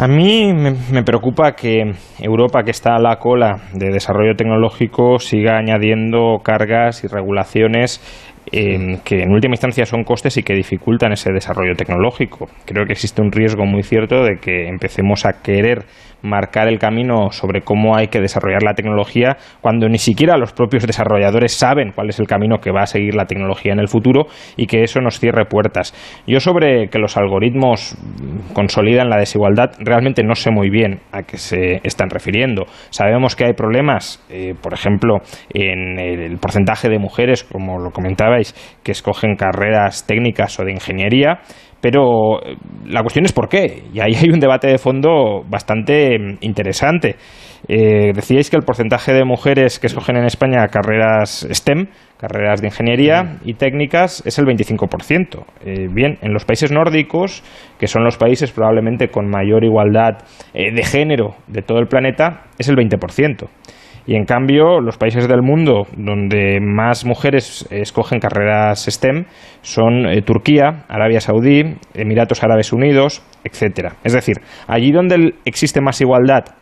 [0.00, 5.58] A mí me, preocupa que Europa, que está a la cola de desarrollo tecnológico, siga
[5.58, 8.00] añadiendo cargas y regulaciones
[8.52, 12.46] eh, que en última instancia son costes y que dificultan ese desarrollo tecnológico.
[12.64, 15.84] Creo que existe un riesgo muy cierto de que empecemos a querer
[16.22, 20.86] marcar el camino sobre cómo hay que desarrollar la tecnología cuando ni siquiera los propios
[20.86, 24.26] desarrolladores saben cuál es el camino que va a seguir la tecnología en el futuro
[24.56, 25.94] y que eso nos cierre puertas.
[26.26, 27.96] Yo sobre que los algoritmos
[28.52, 32.66] consolidan la desigualdad realmente no sé muy bien a qué se están refiriendo.
[32.90, 35.18] Sabemos que hay problemas, eh, por ejemplo,
[35.52, 41.40] en el porcentaje de mujeres, como lo comentabais, que escogen carreras técnicas o de ingeniería
[41.80, 43.84] pero eh, la cuestión es por qué.
[43.92, 47.16] Y ahí hay un debate de fondo bastante mm, interesante.
[47.66, 52.68] Eh, decíais que el porcentaje de mujeres que escogen en España carreras STEM, carreras de
[52.68, 55.44] ingeniería y técnicas, es el 25%.
[55.64, 57.42] Eh, bien, en los países nórdicos,
[57.78, 60.18] que son los países probablemente con mayor igualdad
[60.52, 63.48] de género de todo el planeta, es el 20%.
[64.08, 69.26] Y en cambio, los países del mundo donde más mujeres escogen carreras STEM
[69.60, 73.96] son eh, Turquía, Arabia Saudí, Emiratos Árabes Unidos, etcétera.
[74.04, 76.54] Es decir, allí donde existe más igualdad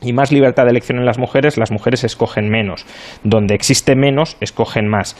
[0.00, 2.86] y más libertad de elección en las mujeres, las mujeres escogen menos.
[3.24, 5.16] Donde existe menos, escogen más.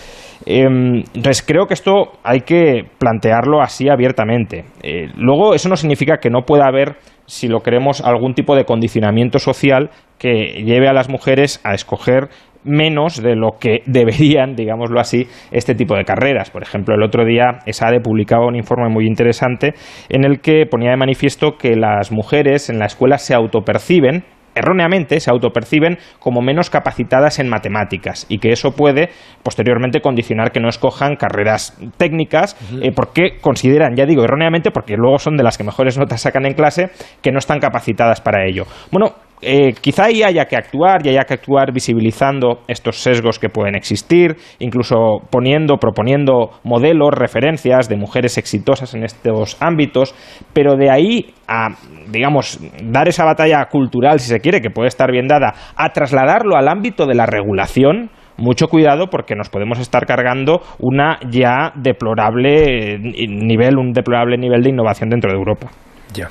[0.46, 4.66] Em, entonces, creo que esto hay que plantearlo así abiertamente.
[4.84, 6.94] Eh, luego, eso no significa que no pueda haber
[7.26, 12.28] si lo queremos, algún tipo de condicionamiento social que lleve a las mujeres a escoger
[12.64, 16.50] menos de lo que deberían, digámoslo así, este tipo de carreras.
[16.50, 19.74] Por ejemplo, el otro día ESADE publicaba un informe muy interesante
[20.08, 25.20] en el que ponía de manifiesto que las mujeres en la escuela se autoperciben erróneamente
[25.20, 29.10] se autoperciben como menos capacitadas en matemáticas y que eso puede
[29.42, 35.18] posteriormente condicionar que no escojan carreras técnicas eh, porque consideran, ya digo erróneamente, porque luego
[35.18, 36.90] son de las que mejores notas sacan en clase,
[37.22, 38.64] que no están capacitadas para ello.
[38.90, 43.48] Bueno, eh, quizá ahí haya que actuar y haya que actuar visibilizando estos sesgos que
[43.48, 50.14] pueden existir, incluso poniendo, proponiendo modelos, referencias de mujeres exitosas en estos ámbitos,
[50.52, 51.70] pero de ahí a,
[52.08, 56.56] digamos, dar esa batalla cultural, si se quiere, que puede estar bien dada, a trasladarlo
[56.56, 62.98] al ámbito de la regulación, mucho cuidado porque nos podemos estar cargando una ya deplorable
[62.98, 65.68] nivel, un deplorable nivel de innovación dentro de Europa.
[66.14, 66.28] Ya.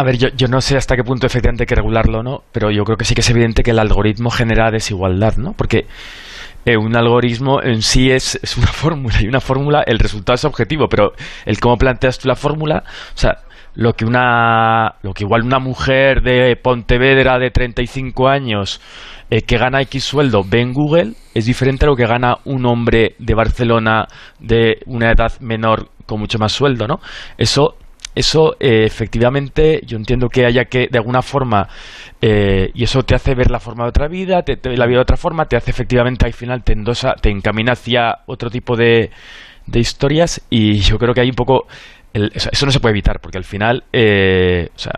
[0.00, 2.42] A ver, yo, yo, no sé hasta qué punto efectivamente hay que regularlo o no,
[2.52, 5.52] pero yo creo que sí que es evidente que el algoritmo genera desigualdad, ¿no?
[5.52, 5.84] Porque
[6.64, 10.44] eh, un algoritmo en sí es, es una fórmula y una fórmula, el resultado es
[10.46, 11.12] objetivo, pero
[11.44, 12.82] el cómo planteas tú la fórmula,
[13.14, 13.40] o sea,
[13.74, 18.80] lo que una lo que igual una mujer de Pontevedra de 35 años
[19.28, 22.64] eh, que gana X sueldo ve en Google es diferente a lo que gana un
[22.64, 24.06] hombre de Barcelona
[24.38, 27.00] de una edad menor con mucho más sueldo, ¿no?
[27.36, 27.76] Eso
[28.20, 31.68] eso eh, efectivamente yo entiendo que haya que de alguna forma
[32.20, 35.02] eh, y eso te hace ver la forma de otra vida te, la vida de
[35.02, 39.10] otra forma te hace efectivamente al final te endosa te encamina hacia otro tipo de,
[39.66, 41.66] de historias y yo creo que hay un poco
[42.12, 44.92] eso, no se puede evitar porque al final eh, o sea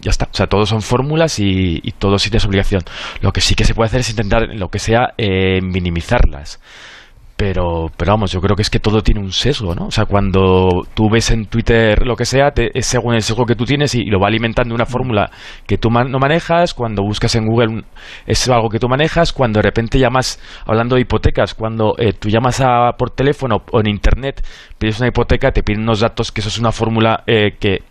[0.00, 0.26] ya está.
[0.26, 2.82] O sea, todos son fórmulas y, y todo sí tienes obligación.
[3.22, 6.60] Lo que sí que se puede hacer es intentar, lo que sea, minimizarlas.
[7.46, 9.88] Pero, pero vamos, yo creo que es que todo tiene un sesgo, ¿no?
[9.88, 13.54] O sea, cuando tú ves en Twitter lo que sea, es según el sesgo que
[13.54, 15.30] tú tienes y, lo va alimentando una fórmula
[15.66, 16.72] que tú no manejas.
[16.72, 17.82] Cuando buscas en Google
[18.26, 19.34] es algo que tú manejas.
[19.34, 23.80] Cuando de repente llamas, hablando de hipotecas, cuando eh, tú llamas a, por teléfono o
[23.80, 24.42] en Internet,
[24.78, 27.82] pides una hipoteca, te piden unos datos que eso es una fórmula eh, que,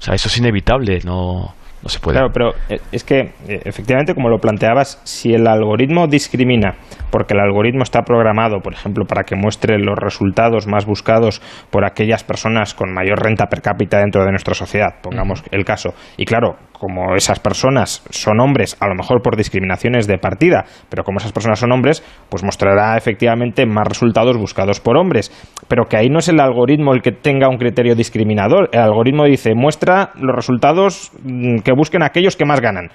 [0.00, 1.54] o sea, eso es inevitable, no
[1.86, 2.16] no se puede.
[2.16, 6.74] Claro, pero eh, es que eh, efectivamente, como lo planteabas, si el algoritmo discrimina,
[7.16, 11.86] porque el algoritmo está programado, por ejemplo, para que muestre los resultados más buscados por
[11.86, 16.26] aquellas personas con mayor renta per cápita dentro de nuestra sociedad, pongamos el caso, y
[16.26, 21.16] claro, como esas personas son hombres, a lo mejor por discriminaciones de partida, pero como
[21.16, 25.32] esas personas son hombres, pues mostrará efectivamente más resultados buscados por hombres.
[25.68, 28.68] Pero que ahí no es el algoritmo el que tenga un criterio discriminador.
[28.72, 32.90] El algoritmo dice, muestra los resultados mm, que busquen aquellos que más ganan.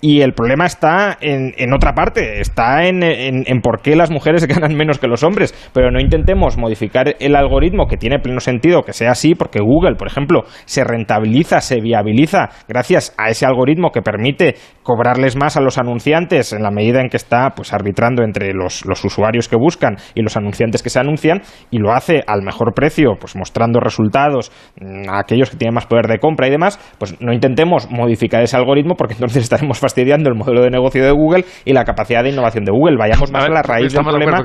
[0.00, 4.46] Y el problema está en, en otra parte, está en, en, por qué las mujeres
[4.48, 5.54] ganan menos que los hombres.
[5.74, 9.96] Pero no intentemos modificar el algoritmo, que tiene pleno sentido que sea así, porque Google,
[9.96, 15.60] por ejemplo, se rentabiliza, se viabiliza gracias a ese algoritmo que permite cobrarles más a
[15.60, 19.56] los anunciantes en la medida en que está pues arbitrando entre los, los usuarios que
[19.56, 23.80] buscan y los anunciantes que se anuncian, y lo hace al mejor precio, pues mostrando
[23.80, 27.90] resultados mm, a aquellos que tienen más poder de compra y demás, pues no intentemos
[27.90, 31.84] modificar ese algoritmo porque entonces estaremos fastidiando el modelo de negocio de Google y la
[31.84, 32.96] capacidad de innovación de Google.
[32.96, 34.42] Vayamos más a, la raíz del problema.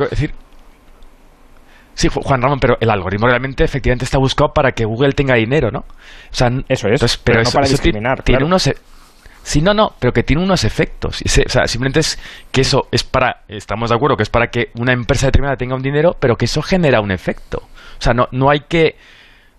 [1.93, 5.71] Sí, Juan Ramón, pero el algoritmo realmente efectivamente está buscado para que Google tenga dinero,
[5.71, 5.79] ¿no?
[5.79, 8.21] O sea, eso es, pero, no para discriminar.
[8.21, 8.75] Tiene unos, e-
[9.43, 11.21] Sí, no, no, pero que tiene unos efectos.
[11.23, 12.19] O sea, simplemente es
[12.51, 15.75] que eso es para, estamos de acuerdo, que es para que una empresa determinada tenga
[15.75, 17.59] un dinero, pero que eso genera un efecto.
[17.59, 18.95] O sea, no, no hay que,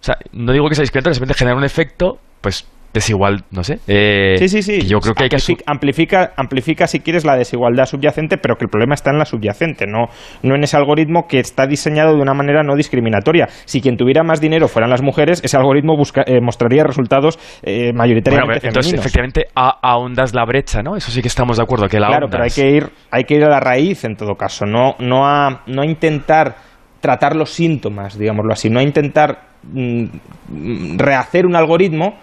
[0.01, 3.79] o sea, no digo que sea discreto, simplemente genera un efecto, pues desigual, no sé.
[3.87, 4.87] Eh, sí, sí, sí.
[4.87, 8.71] yo creo que hay que amplifica, amplifica si quieres la desigualdad subyacente, pero que el
[8.71, 10.09] problema está en la subyacente, no,
[10.43, 13.49] no en ese algoritmo que está diseñado de una manera no discriminatoria.
[13.67, 17.93] Si quien tuviera más dinero fueran las mujeres, ese algoritmo busca, eh, mostraría resultados eh,
[17.93, 20.97] mayoritariamente Entonces, efectivamente, ahondas la brecha, ¿no?
[20.97, 23.35] Eso sí que estamos de acuerdo, que la Claro, pero hay que ir, hay que
[23.35, 26.57] ir a la raíz en todo caso, no, no a, no a intentar
[27.01, 32.15] tratar los síntomas, digámoslo así, no a intentar mm, rehacer un algoritmo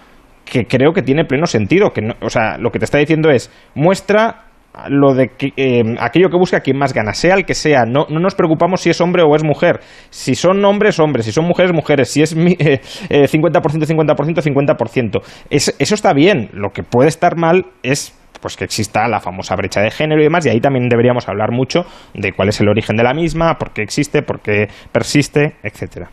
[0.46, 1.92] que creo que tiene pleno sentido.
[1.92, 4.46] Que o sea, lo que te está diciendo es, muestra
[4.90, 7.86] lo de que, eh, aquello que busca quien más gana, sea el que sea.
[7.86, 9.80] No, no, nos preocupamos si es hombre o es mujer.
[10.10, 11.26] Si son hombres, hombres.
[11.26, 12.10] Si son mujeres, mujeres.
[12.10, 12.80] Si es eh,
[13.10, 15.22] 50%, 50%, 50%.
[15.50, 16.50] eso está bien.
[16.54, 20.26] Lo que puede estar mal es pues que exista la famosa brecha de género y
[20.26, 23.54] demás, y ahí también deberíamos hablar mucho de cuál es el origen de la misma,
[23.58, 26.10] por qué existe, por qué persiste, etcétera.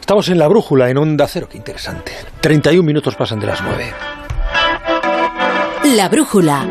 [0.00, 2.12] Estamos en la brújula, en Onda Cero, qué interesante.
[2.40, 3.92] 31 minutos pasan de las 9.
[5.96, 6.66] La brújula.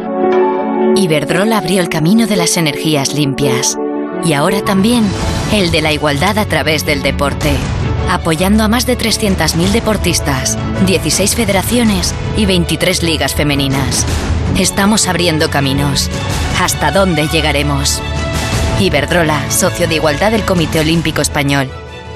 [0.95, 3.77] Iberdrola abrió el camino de las energías limpias.
[4.23, 5.03] Y ahora también
[5.51, 7.51] el de la igualdad a través del deporte.
[8.09, 14.05] Apoyando a más de 300.000 deportistas, 16 federaciones y 23 ligas femeninas.
[14.59, 16.09] Estamos abriendo caminos.
[16.61, 18.01] ¿Hasta dónde llegaremos?
[18.79, 21.69] Iberdrola, socio de igualdad del Comité Olímpico Español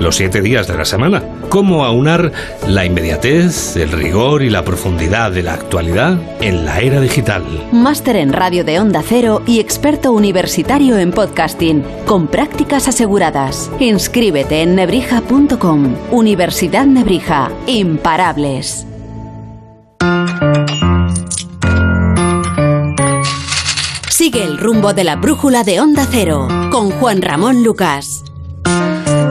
[0.00, 1.22] los siete días de la semana.
[1.48, 2.32] Cómo aunar
[2.66, 7.44] la inmediatez, el rigor y la profundidad de la actualidad en la era digital.
[7.70, 13.70] Máster en radio de Onda Cero y experto universitario en podcasting, con prácticas aseguradas.
[13.78, 15.94] Inscríbete en nebrija.com.
[16.10, 17.50] Universidad Nebrija.
[17.66, 18.86] Imparables.
[24.08, 28.22] Sigue el rumbo de la brújula de Onda Cero con Juan Ramón Lucas.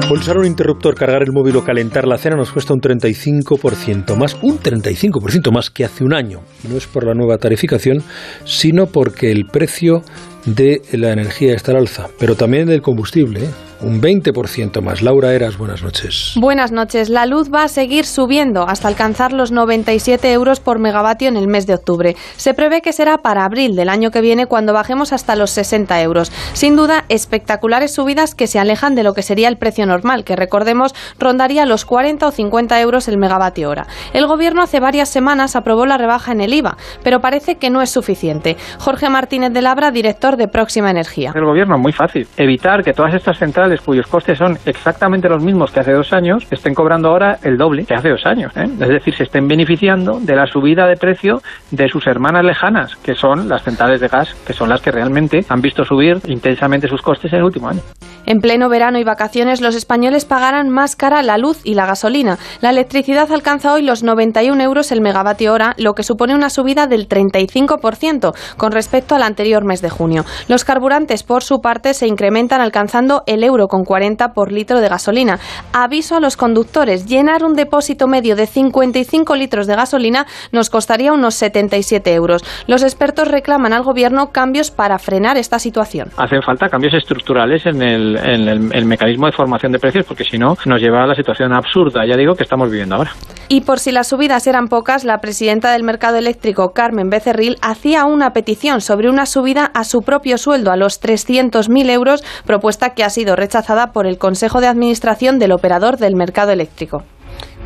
[0.08, 4.38] Pulsar un interruptor, cargar el móvil o calentar la cena nos cuesta un 35% más,
[4.41, 6.41] un 35% más que hace un año.
[6.67, 8.02] no es por la nueva tarificación,
[8.43, 10.02] sino porque el precio
[10.45, 13.45] de la energía está al alza, pero también del combustible.
[13.45, 13.49] ¿eh?
[13.82, 15.02] un 20% más.
[15.02, 16.34] Laura Eras, buenas noches.
[16.36, 17.10] Buenas noches.
[17.10, 21.47] La luz va a seguir subiendo hasta alcanzar los 97 euros por megavatio en el
[21.47, 22.15] mes de octubre.
[22.36, 26.02] Se prevé que será para abril del año que viene cuando bajemos hasta los 60
[26.02, 26.32] euros.
[26.54, 30.36] Sin duda, espectaculares subidas que se alejan de lo que sería el precio normal, que
[30.36, 33.88] recordemos rondaría los 40 o 50 euros el megavatio hora.
[34.13, 37.82] El gobierno hace varias semanas aprobó la rebaja en el IVA, pero parece que no
[37.82, 38.58] es suficiente.
[38.78, 41.31] Jorge Martínez de Labra, director de Próxima Energía.
[41.35, 45.71] El gobierno, muy fácil, evitar que todas estas centrales cuyos costes son exactamente los mismos
[45.71, 48.51] que hace dos años estén cobrando ahora el doble que hace dos años.
[48.55, 48.63] ¿eh?
[48.63, 53.15] Es decir, se estén beneficiando de la subida de precio de sus hermanas lejanas, que
[53.15, 57.01] son las centrales de gas, que son las que realmente han visto subir intensamente sus
[57.01, 57.81] costes en el último año.
[58.25, 62.37] En pleno verano y vacaciones, los españoles pagarán más cara la luz y la gasolina.
[62.61, 66.85] La electricidad alcanza hoy los 91 euros el megavatio hora, lo que supone una subida
[66.85, 70.18] del 35% con respecto al anterior mes de junio.
[70.47, 74.89] Los carburantes, por su parte, se incrementan alcanzando el euro con 40 por litro de
[74.89, 75.39] gasolina.
[75.73, 81.13] Aviso a los conductores, llenar un depósito medio de 55 litros de gasolina nos costaría
[81.13, 82.43] unos 77 euros.
[82.67, 86.10] Los expertos reclaman al gobierno cambios para frenar esta situación.
[86.17, 90.82] Hacen falta cambios estructurales en el, mecanismo de formación de precios porque si no nos
[90.82, 93.12] lleva a la situación absurda, ya digo, que estamos viviendo ahora.
[93.47, 98.05] Y por si las subidas eran pocas, la presidenta del mercado eléctrico, Carmen Becerril, hacía
[98.05, 103.03] una petición sobre una subida a su propio sueldo a los 300.000 euros, propuesta que
[103.03, 107.03] ha sido rechazada por el Consejo de Administración del operador del mercado eléctrico.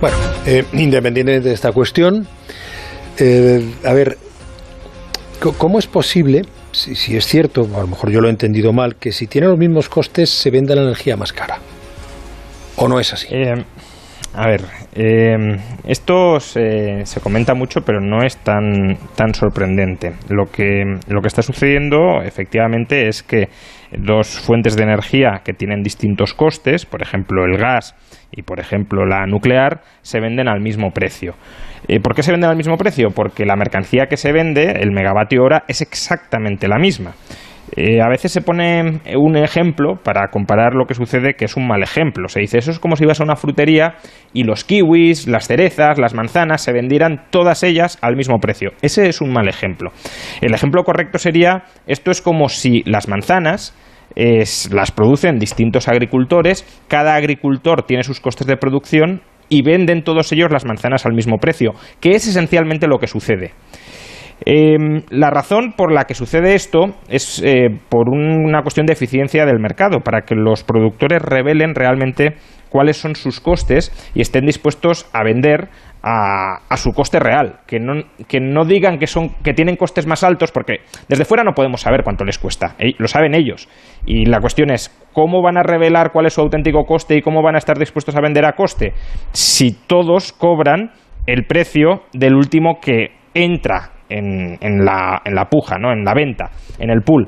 [0.02, 2.28] Bueno, eh, independiente de esta cuestión,
[3.18, 4.18] eh, a ver,
[5.58, 6.42] ¿cómo es posible,
[6.74, 9.58] si, es cierto, a lo mejor yo lo he entendido mal, que si tiene los
[9.58, 11.60] mismos costes se venda la energía más cara?
[12.76, 13.28] ¿O no es así?
[13.30, 13.64] Eh,
[14.36, 14.62] A ver,
[14.96, 20.14] eh, esto se, se, comenta mucho, pero no es tan, tan sorprendente.
[20.30, 23.50] Lo que, lo que está sucediendo, efectivamente, es que
[23.96, 27.96] dos fuentes de energía que tienen distintos costes, por ejemplo el gas
[28.32, 31.36] y por ejemplo la nuclear, se venden al mismo precio.
[31.88, 33.12] Eh, ¿Por qué se venden al mismo precio?
[33.12, 37.14] Porque la mercancía que se vende, el megavatio hora, es exactamente la misma.
[37.76, 41.68] Eh, a veces se pone un ejemplo para comparar lo que sucede, que es un
[41.68, 42.28] mal ejemplo.
[42.28, 43.96] Se dice, eso es como si ibas a una frutería
[44.34, 48.72] y los kiwis, las cerezas, las manzanas se vendieran todas ellas al mismo precio.
[48.82, 49.92] Ese es un mal ejemplo.
[50.42, 53.76] El ejemplo correcto sería, esto es como si las manzanas
[54.16, 60.52] las producen distintos agricultores, cada agricultor tiene sus costes de producción y venden todos ellos
[60.52, 63.54] las manzanas al mismo precio, que es esencialmente lo que sucede.
[64.46, 69.46] Em, la razón por la que sucede esto es eh, por una cuestión de eficiencia
[69.46, 72.36] del mercado, para que los productores revelen realmente
[72.70, 75.70] cuáles son sus costes y estén dispuestos a vender
[76.02, 80.80] a, su coste real, que no, digan que, son, que tienen costes más altos, porque
[81.08, 83.70] desde fuera no podemos saber cuánto les cuesta, lo saben ellos.
[84.06, 87.42] Y la cuestión es, ¿cómo van a revelar cuál es su auténtico coste y cómo
[87.42, 88.92] van a estar dispuestos a vender a coste?
[89.32, 90.92] Si todos cobran
[91.26, 95.92] el precio del último que entra en, en, la, en la puja, ¿no?
[95.92, 97.28] en la venta, en el pool.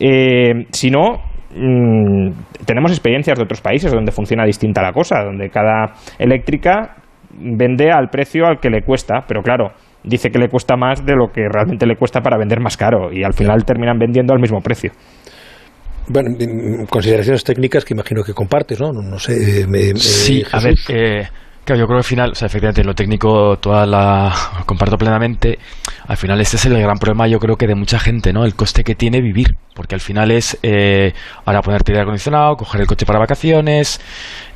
[0.00, 1.22] Eh, si no,
[1.54, 6.96] mm, tenemos experiencias de otros países donde funciona distinta la cosa, donde cada eléctrica
[7.36, 9.72] vende al precio al que le cuesta, pero claro,
[10.02, 13.12] dice que le cuesta más de lo que realmente le cuesta para vender más caro
[13.12, 14.92] y al final terminan vendiendo al mismo precio.
[16.06, 16.36] Bueno,
[16.90, 18.92] consideraciones técnicas que imagino que compartes, ¿no?
[18.92, 19.62] No, sé.
[19.62, 21.26] Eh, sí, a ver, eh,
[21.64, 24.30] Claro, yo creo que al final, o sea, efectivamente, lo técnico toda la
[24.66, 25.58] comparto plenamente.
[26.06, 28.44] Al final, este es el gran problema, yo creo que de mucha gente, ¿no?
[28.44, 31.14] El coste que tiene vivir, porque al final es eh,
[31.46, 33.98] ahora ponerte aire acondicionado, coger el coche para vacaciones.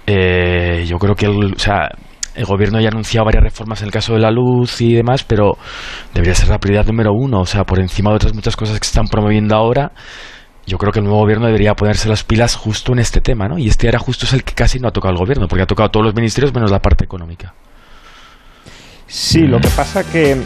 [0.06, 1.88] Eh, yo creo que, el, o sea,
[2.34, 5.24] el gobierno ya ha anunciado varias reformas en el caso de la luz y demás,
[5.24, 5.56] pero
[6.12, 8.84] debería ser la prioridad número uno, o sea, por encima de otras muchas cosas que
[8.84, 9.92] se están promoviendo ahora
[10.68, 13.58] yo creo que el nuevo gobierno debería ponerse las pilas justo en este tema, ¿no?
[13.58, 15.66] Y este era justo es el que casi no ha tocado el gobierno, porque ha
[15.66, 17.54] tocado todos los ministerios menos la parte económica.
[19.06, 20.36] Sí, lo que pasa que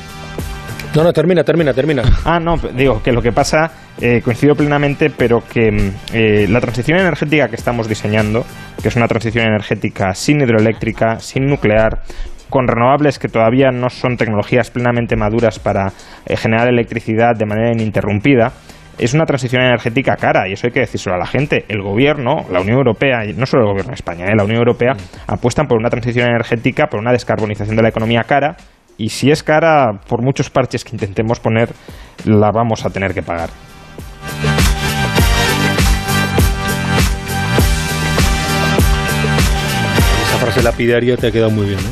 [0.94, 2.02] no, no, termina, termina, termina.
[2.24, 6.60] Ah, no, digo que lo que pasa, eh, coincido plenamente, pero que mm, eh, la
[6.60, 8.44] transición energética que estamos diseñando,
[8.80, 12.02] que es una transición energética sin hidroeléctrica, sin nuclear,
[12.50, 15.92] con renovables que todavía no son tecnologías plenamente maduras para
[16.26, 18.52] eh, generar electricidad de manera ininterrumpida,
[18.98, 21.64] es una transición energética cara y eso hay que decírselo a la gente.
[21.68, 24.34] El gobierno, la Unión Europea, y no solo el gobierno de España, ¿eh?
[24.36, 24.92] la Unión Europea
[25.26, 28.56] apuestan por una transición energética, por una descarbonización de la economía cara
[28.98, 31.70] y si es cara, por muchos parches que intentemos poner,
[32.24, 33.50] la vamos a tener que pagar.
[40.28, 41.90] Esa frase lapidaria te ha quedado muy bien, ¿no?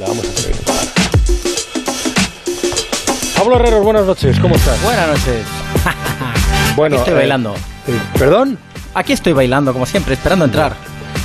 [0.00, 0.84] la vamos a tener que pagar.
[3.36, 4.82] Pablo Herreros, buenas noches, ¿cómo estás?
[4.82, 5.59] Buenas noches.
[6.76, 7.54] Bueno, Aquí estoy eh, bailando.
[7.54, 8.58] Eh, ¿Perdón?
[8.94, 10.74] Aquí estoy bailando, como siempre, esperando entrar.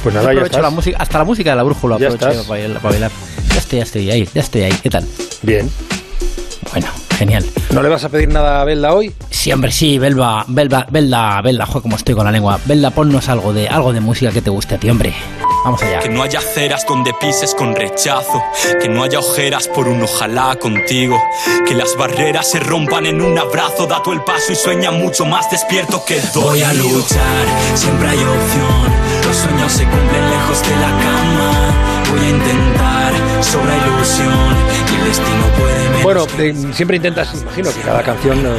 [0.04, 0.62] Pues nada, ya estás.
[0.62, 3.12] La música, hasta la música de la brújula ya aprovecho para, para bailar.
[3.50, 4.74] Ya estoy, ya estoy ahí, ya estoy ahí.
[4.84, 5.06] ¿Qué tal?
[5.41, 5.70] Bien.
[6.72, 7.45] Bueno, genial.
[7.72, 9.13] ¿No le vas a pedir nada a Belda hoy?
[9.30, 12.59] Sí, hombre, sí, Belda, Belda, Belda, Belda, joder, como estoy con la lengua.
[12.66, 15.13] Belda, ponnos algo de, algo de música que te guste a ti, hombre.
[15.66, 15.99] Vamos allá.
[15.99, 18.43] Que no haya aceras donde pises con rechazo.
[18.80, 21.20] Que no haya ojeras por un ojalá contigo.
[21.68, 23.88] Que las barreras se rompan en un abrazo.
[23.88, 29.26] Da el paso y sueña mucho más despierto que Voy a luchar, siempre hay opción.
[29.26, 31.85] Los sueños se cumplen lejos de la cama.
[32.12, 34.56] Voy a intentar, sobra ilusión.
[34.91, 38.51] Y el destino puede bueno, eh, siempre intentas, imagino que cada canción, eh,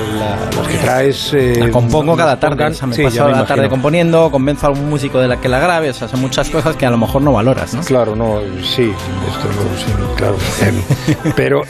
[0.56, 1.32] las que traes.
[1.32, 2.64] Eh, la compongo cada tarde.
[2.64, 5.60] O sea, me paso la tarde componiendo, convenzo a algún músico de la que la
[5.60, 5.90] grabe.
[5.90, 7.82] O sea, son muchas cosas que a lo mejor no valoras, ¿no?
[7.82, 8.92] Claro, no, sí,
[9.28, 10.36] esto no, sí, claro.
[11.36, 11.62] pero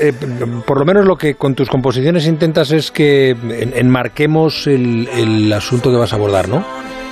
[0.64, 3.37] por lo menos lo que con tus composiciones intentas es que
[3.74, 6.64] enmarquemos el, el asunto que vas a abordar, ¿no?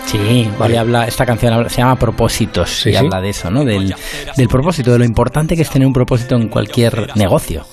[0.06, 0.78] Sí, vale.
[0.78, 3.64] habla, esta canción se llama Propósitos y habla de eso, ¿no?
[3.64, 3.94] Del,
[4.36, 7.64] del propósito, de lo importante que es tener un propósito en cualquier negocio.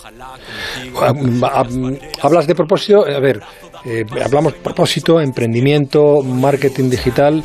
[2.22, 3.42] Hablas de propósito, a ver,
[3.86, 7.44] eh, hablamos propósito, emprendimiento, marketing digital.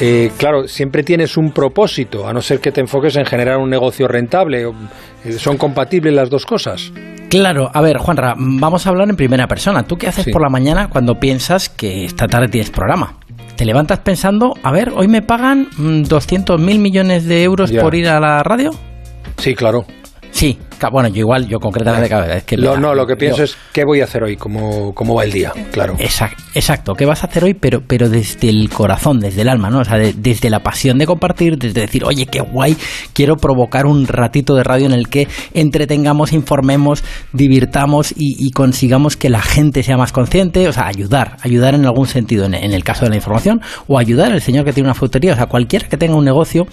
[0.00, 3.70] Eh, claro, siempre tienes un propósito, a no ser que te enfoques en generar un
[3.70, 4.68] negocio rentable.
[5.24, 6.92] Eh, ¿Son compatibles las dos cosas?
[7.28, 9.82] Claro, a ver, Juanra, vamos a hablar en primera persona.
[9.84, 13.16] ¿Tú qué haces por la mañana cuando piensas que esta tarde tienes programa?
[13.56, 17.94] Te levantas pensando, a ver, hoy me pagan 200 mm, mil millones de euros por
[17.94, 18.70] ir a la radio.
[19.38, 19.86] Sí, claro.
[20.30, 20.58] Sí,
[20.90, 22.56] Bueno, yo igual, yo concretamente, es que...
[22.56, 25.32] no, no, lo que pienso es qué voy a hacer hoy, cómo, cómo va el
[25.32, 25.94] día, claro.
[25.98, 29.70] Exacto, exacto, qué vas a hacer hoy, pero, pero desde el corazón, desde el alma,
[29.70, 29.80] ¿no?
[29.80, 32.76] O sea, desde la pasión de compartir, desde decir, oye, qué guay,
[33.12, 37.02] quiero provocar un ratito de radio en el que entretengamos, informemos,
[37.32, 42.06] divirtamos y, consigamos que la gente sea más consciente, o sea, ayudar, ayudar en algún
[42.06, 44.94] sentido, en, en el caso de la información, o ayudar al señor que tiene una
[44.94, 46.66] frutería, o sea, cualquiera que tenga un negocio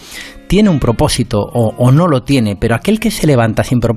[0.47, 3.92] tiene un propósito o, no lo tiene, pero aquel que se levanta sin propósito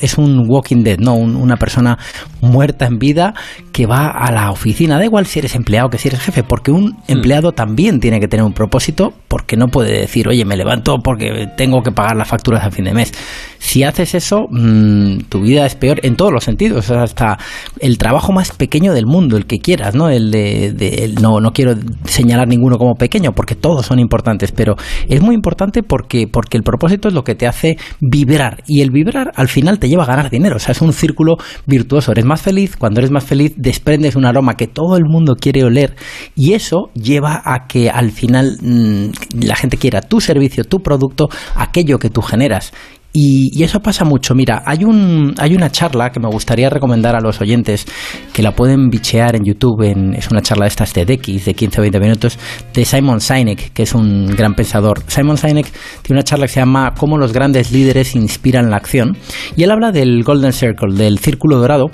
[0.00, 1.98] es un walking dead, no una persona
[2.40, 3.34] muerta en vida
[3.72, 6.70] que va a la oficina, da igual si eres empleado que si eres jefe, porque
[6.70, 6.96] un mm.
[7.08, 11.46] empleado también tiene que tener un propósito, porque no puede decir, oye, me levanto porque
[11.56, 13.12] tengo que pagar las facturas a fin de mes.
[13.58, 17.38] Si haces eso, mm, tu vida es peor en todos los sentidos, hasta
[17.78, 20.08] el trabajo más pequeño del mundo, el que quieras, ¿no?
[20.08, 21.74] El de, no, no quiero
[22.04, 24.76] señalar ninguno como pequeño, porque todos son importantes, pero
[25.08, 28.90] es muy importante porque, porque el propósito es lo que te hace vibrar, y el
[28.90, 31.36] vibrar al final te lleva a ganar dinero, o sea, es un círculo
[31.66, 35.36] virtuoso, eres más feliz, cuando eres más feliz desprendes un aroma que todo el mundo
[35.36, 35.96] quiere oler,
[36.36, 41.28] y eso lleva a que al final mm, la gente quiera tu servicio, tu producto,
[41.54, 42.72] aquello que tú generas.
[43.12, 44.34] Y, eso pasa mucho.
[44.34, 47.84] Mira, hay, un, hay una charla que me gustaría recomendar a los oyentes
[48.32, 49.82] que la pueden bichear en YouTube.
[50.16, 52.38] es una charla de estas de DX, de 15 o 20 minutos,
[52.72, 55.02] de Simon Sinek, que es un gran pensador.
[55.08, 55.66] Simon Sinek
[56.02, 59.16] tiene una charla que se llama Cómo los grandes líderes inspiran la acción.
[59.56, 61.90] Y él habla del Golden Circle, del círculo dorado.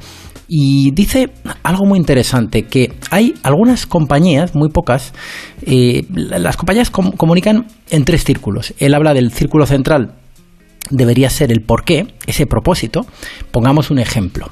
[0.49, 1.31] Y dice
[1.65, 5.13] algo muy interesante, que hay algunas compañías, muy pocas,
[5.63, 8.73] eh, las compañías comunican en tres círculos.
[8.79, 10.15] Él habla del círculo central,
[10.91, 13.07] debería ser el porqué, ese propósito.
[13.51, 14.47] Pongamos un ejemplo.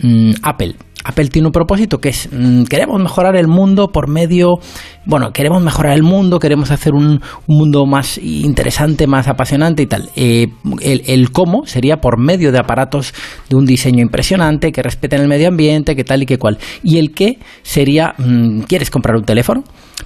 [0.00, 0.76] Mm, Apple.
[1.04, 4.58] Apple tiene un propósito que es mm, queremos mejorar el mundo por medio,
[5.04, 10.10] bueno, queremos mejorar el mundo, queremos hacer un, mundo más interesante, más apasionante y tal.
[10.14, 10.48] Eh,
[10.80, 13.14] el, cómo sería por medio de aparatos
[13.48, 16.58] de un diseño impresionante, que respeten el medio ambiente, que tal y que cual.
[16.82, 19.64] Y el qué sería, mm, ¿quieres comprar un teléfono?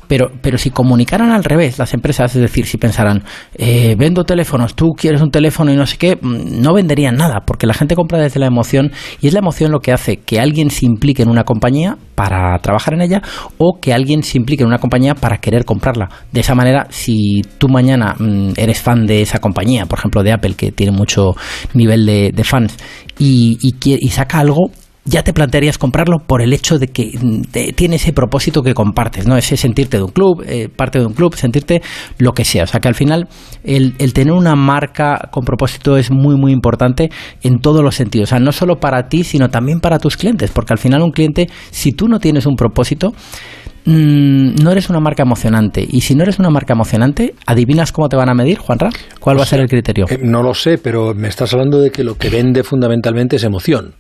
[0.08, 3.24] Pero, pero si comunicaran al revés las empresas, es decir, si pensaran,
[3.56, 7.40] eh, vendo teléfonos, tú quieres un teléfono y no sé qué, mm, no venderían nada,
[7.46, 10.40] porque la gente compra desde la emoción y es la emoción lo que hace que
[10.40, 13.22] alguien se implique en una compañía para trabajar en ella
[13.58, 16.08] o que alguien se implique en una compañía para querer comprarla.
[16.32, 20.32] De esa manera, si tú mañana mm, eres fan de esa compañía, por ejemplo de
[20.32, 21.34] Apple, que tiene mucho
[21.74, 22.76] nivel de, fans,
[23.18, 24.70] y, y saca algo,
[25.06, 29.26] ya te plantearías comprarlo por el hecho de que mm, tiene ese propósito que compartes,
[29.26, 29.36] ¿no?
[29.36, 31.80] Ese sentirte de un club, eh, parte de un club, sentirte
[32.18, 32.64] lo que sea.
[32.64, 33.28] O sea que al final
[33.64, 37.08] el, tener una marca con propósito es muy, muy importante
[37.42, 38.28] en todos los sentidos.
[38.28, 40.50] O sea, no solo para ti, sino también para tus clientes.
[40.50, 43.12] Porque al final un cliente, si tú no tienes un propósito,
[43.84, 45.86] mm, no eres una marca emocionante.
[45.88, 48.90] Y si no eres una marca emocionante, ¿adivinas cómo te van a medir, Juanra?
[49.20, 50.06] ¿Cuál va a ser el criterio?
[50.08, 53.44] Eh, no lo sé, pero me estás hablando de que lo que vende fundamentalmente es
[53.44, 53.94] emoción.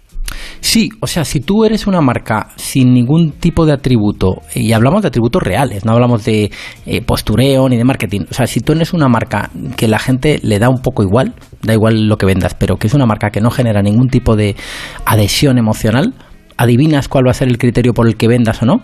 [0.60, 5.02] Sí, o sea, si tú eres una marca sin ningún tipo de atributo, y hablamos
[5.02, 6.50] de atributos reales, no hablamos de
[6.86, 10.40] eh, postureo ni de marketing, o sea, si tú eres una marca que la gente
[10.42, 13.30] le da un poco igual, da igual lo que vendas, pero que es una marca
[13.30, 14.56] que no genera ningún tipo de
[15.04, 16.14] adhesión emocional,
[16.56, 18.82] ¿adivinas cuál va a ser el criterio por el que vendas o no?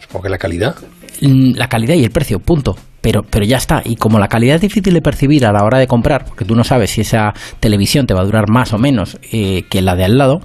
[0.00, 0.76] Supongo que la calidad.
[1.20, 3.82] Mm, la calidad y el precio, punto pero, pero ya está.
[3.84, 6.54] Y como la calidad es difícil de percibir a la hora de comprar, porque tú
[6.54, 9.94] no sabes si esa televisión te va a durar más o menos eh, que la
[9.94, 10.40] de al lado,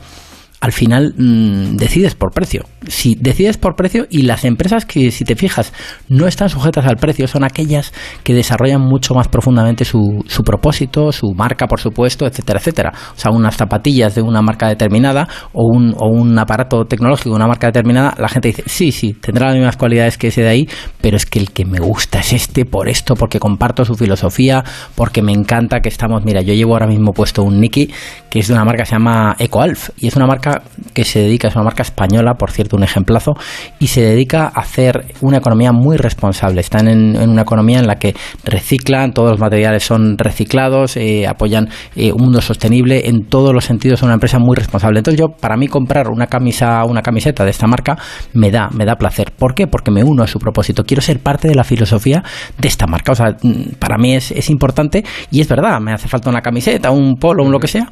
[0.64, 2.64] al final mm, decides por precio.
[2.88, 5.74] Si decides por precio y las empresas que, si te fijas,
[6.08, 7.92] no están sujetas al precio, son aquellas
[8.24, 12.94] que desarrollan mucho más profundamente su, su propósito, su marca, por supuesto, etcétera, etcétera.
[13.14, 17.36] O sea, unas zapatillas de una marca determinada o un, o un aparato tecnológico de
[17.36, 20.50] una marca determinada, la gente dice, sí, sí, tendrá las mismas cualidades que ese de
[20.50, 20.70] ahí,
[21.02, 24.64] pero es que el que me gusta es este por esto, porque comparto su filosofía,
[24.96, 27.90] porque me encanta que estamos, mira, yo llevo ahora mismo puesto un Nike
[28.30, 30.53] que es de una marca que se llama EcoAlf y es una marca
[30.94, 33.34] que se dedica, es una marca española, por cierto, un ejemplazo,
[33.80, 36.62] y se dedica a hacer una economía muy responsable.
[36.62, 41.70] Están en, una economía en la que reciclan, todos los materiales son reciclados, eh, apoyan
[41.96, 45.00] eh, un mundo sostenible, en todos los sentidos son una empresa muy responsable.
[45.00, 47.98] Entonces yo, para mí comprar una camisa, una camiseta de esta marca,
[48.34, 49.32] me da, me da placer.
[49.32, 49.68] ¿Por qué?
[49.68, 50.84] Porque me uno a su propósito.
[50.84, 52.24] Quiero ser parte de la filosofía
[52.58, 53.12] de esta marca.
[53.12, 56.42] O sea, mm, para mí es, es importante y es verdad, me hace falta una
[56.42, 57.88] camiseta, un polo, un lo que sea,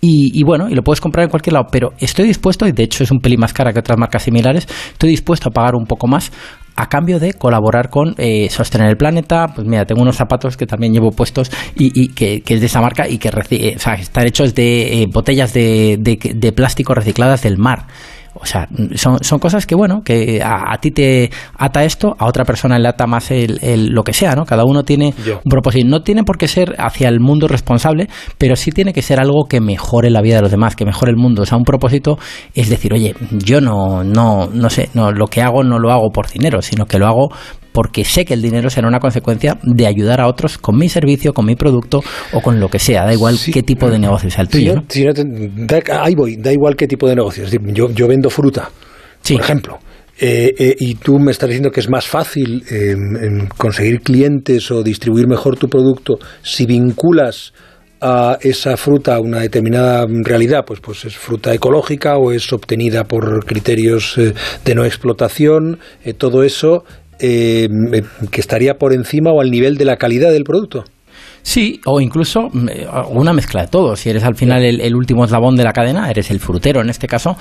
[0.00, 3.02] y, bueno, y lo puedes comprar en cualquier lado, pero estoy dispuesto, y de hecho
[3.02, 6.06] es un pelín más cara que otras marcas similares, estoy dispuesto a pagar un poco
[6.06, 6.30] más
[6.76, 9.46] a cambio de colaborar con eh, Sostener el Planeta.
[9.54, 13.08] Pues mira, tengo unos zapatos que también llevo puestos y, que, es de esa marca
[13.08, 17.86] y que eh, están hechos de eh, botellas de, de, plástico recicladas del mar.
[18.40, 22.44] O sea, son, son cosas que, bueno, que a, ti te ata esto, a otra
[22.44, 24.44] persona le ata más el, lo que sea, ¿no?
[24.44, 25.86] Cada uno tiene un propósito.
[25.88, 28.08] No tiene por qué ser hacia el mundo responsable,
[28.38, 31.10] pero sí tiene que ser algo que mejore la vida de los demás, que mejore
[31.10, 31.42] el mundo.
[31.42, 32.18] O sea, un propósito
[32.54, 36.10] es decir, oye, yo no, no, no sé, no, lo que hago no lo hago
[36.10, 37.28] por dinero, sino que lo hago
[37.76, 41.34] porque sé que el dinero será una consecuencia de ayudar a otros con mi servicio,
[41.34, 42.00] con mi producto
[42.32, 43.04] o con lo que sea.
[43.04, 44.82] Da igual qué tipo de negocio sea el tuyo.
[45.92, 47.44] ahí voy, da igual qué tipo de negocio.
[47.74, 48.70] yo, yo vendo fruta,
[49.30, 49.78] por ejemplo.
[50.18, 54.82] Eh, eh, y tú me estás diciendo que es más fácil em, conseguir clientes o
[54.82, 57.52] distribuir mejor tu producto si vinculas
[58.00, 63.04] a esa fruta a una determinada realidad, pues, pues es fruta ecológica o es obtenida
[63.04, 64.32] por criterios eh,
[64.64, 65.78] de no explotación,
[66.16, 66.84] todo eso
[67.18, 67.68] eh,
[68.30, 70.84] que estaría por encima o al nivel de la calidad del producto.
[71.46, 73.94] Sí, o incluso mm, eh, una mezcla de todo.
[73.94, 77.06] Si eres al final el, último eslabón de la cadena, eres el frutero en este
[77.06, 77.36] caso,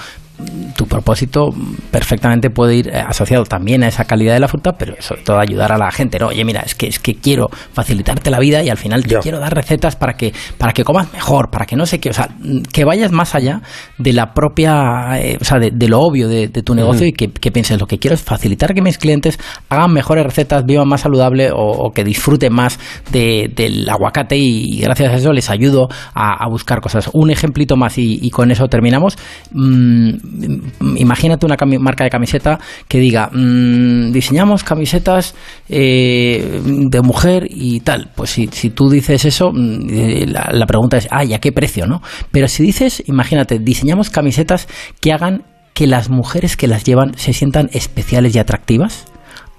[0.77, 1.49] tu propósito
[1.89, 5.39] perfectamente puede ir eh, asociado también a esa calidad de la fruta, pero sobre todo
[5.39, 6.19] ayudar a la gente.
[6.19, 9.17] No, oye, mira, es que es que quiero facilitarte la vida y al final te
[9.17, 12.13] quiero dar recetas para que para que comas mejor, para que no sé qué, o
[12.13, 12.29] sea,
[12.71, 13.61] que vayas más allá
[13.97, 17.79] de la propia, eh, o sea, de, lo obvio de, tu negocio y que, pienses
[17.79, 19.39] lo que quiero es facilitar que mis clientes
[19.69, 22.79] hagan mejores recetas, vivan más saludable o, que disfruten más
[23.11, 27.09] de, de la aguacate y, gracias a eso les ayudo a, buscar cosas.
[27.13, 29.17] Un ejemplito más y, con eso terminamos.
[29.51, 35.35] Mm, imagínate una marca de camiseta que diga, mm, diseñamos camisetas
[35.69, 38.11] eh, de mujer y tal.
[38.15, 41.87] Pues si, tú dices eso, mm, eh, la, pregunta es, ay, ¿a qué precio?
[41.87, 44.67] no Pero si dices, imagínate, diseñamos camisetas
[45.01, 45.43] que hagan
[45.73, 49.05] que las mujeres que las llevan se sientan especiales y atractivas,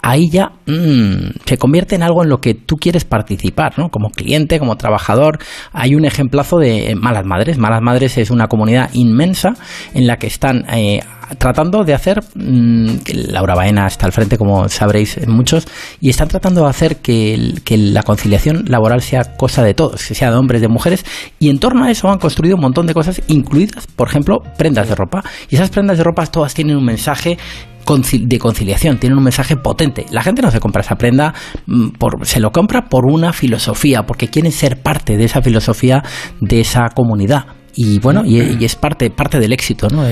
[0.06, 3.88] ahí ya mm, se convierte en algo en lo que tú quieres participar, ¿no?
[3.88, 5.38] Como cliente, como trabajador.
[5.72, 7.58] Hay un ejemplazo de Malas Madres.
[7.58, 9.54] Malas Madres es una comunidad inmensa
[9.94, 11.00] en la que están eh,
[11.38, 12.98] tratando de hacer, mm,
[13.32, 15.66] Laura Baena está al frente, como sabréis muchos,
[16.00, 20.14] y están tratando de hacer que, que, la conciliación laboral sea cosa de todos, que
[20.14, 21.04] sea de hombres, de mujeres,
[21.40, 24.88] y en torno a eso han construido un montón de cosas, incluidas, por ejemplo, prendas
[24.88, 25.24] de ropa.
[25.50, 27.38] Y esas prendas de ropa todas tienen un mensaje
[27.86, 30.06] de conciliación, tienen un mensaje potente.
[30.10, 31.34] La gente no se compra esa prenda,
[31.66, 36.02] mm, por, se lo compra por una filosofía, porque quieren ser parte de esa filosofía,
[36.40, 37.46] de esa comunidad.
[37.74, 40.02] Y bueno, y, es parte, parte del éxito, ¿no?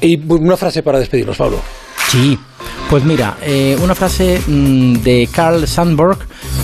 [0.00, 1.58] Y una frase para despedirnos, Pablo.
[2.08, 2.38] Sí,
[2.90, 6.18] pues mira, eh, una frase mm, de Carl Sandburg,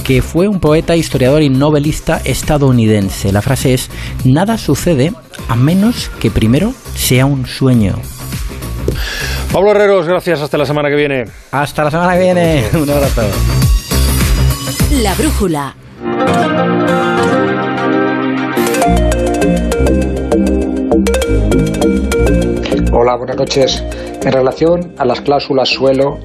[0.04, 3.32] que fue un poeta, historiador y novelista estadounidense.
[3.32, 3.90] La frase es,
[4.24, 5.12] nada sucede
[5.48, 7.94] a menos que primero sea un sueño.
[9.52, 10.40] Pablo Herreros, gracias.
[10.40, 11.24] Hasta la semana que viene.
[11.52, 12.64] Hasta la semana que viene.
[12.74, 13.22] Un abrazo.
[15.02, 15.74] La brújula.
[22.92, 23.84] Hola, buenas noches.
[24.22, 26.18] En relación a las cláusulas suelo,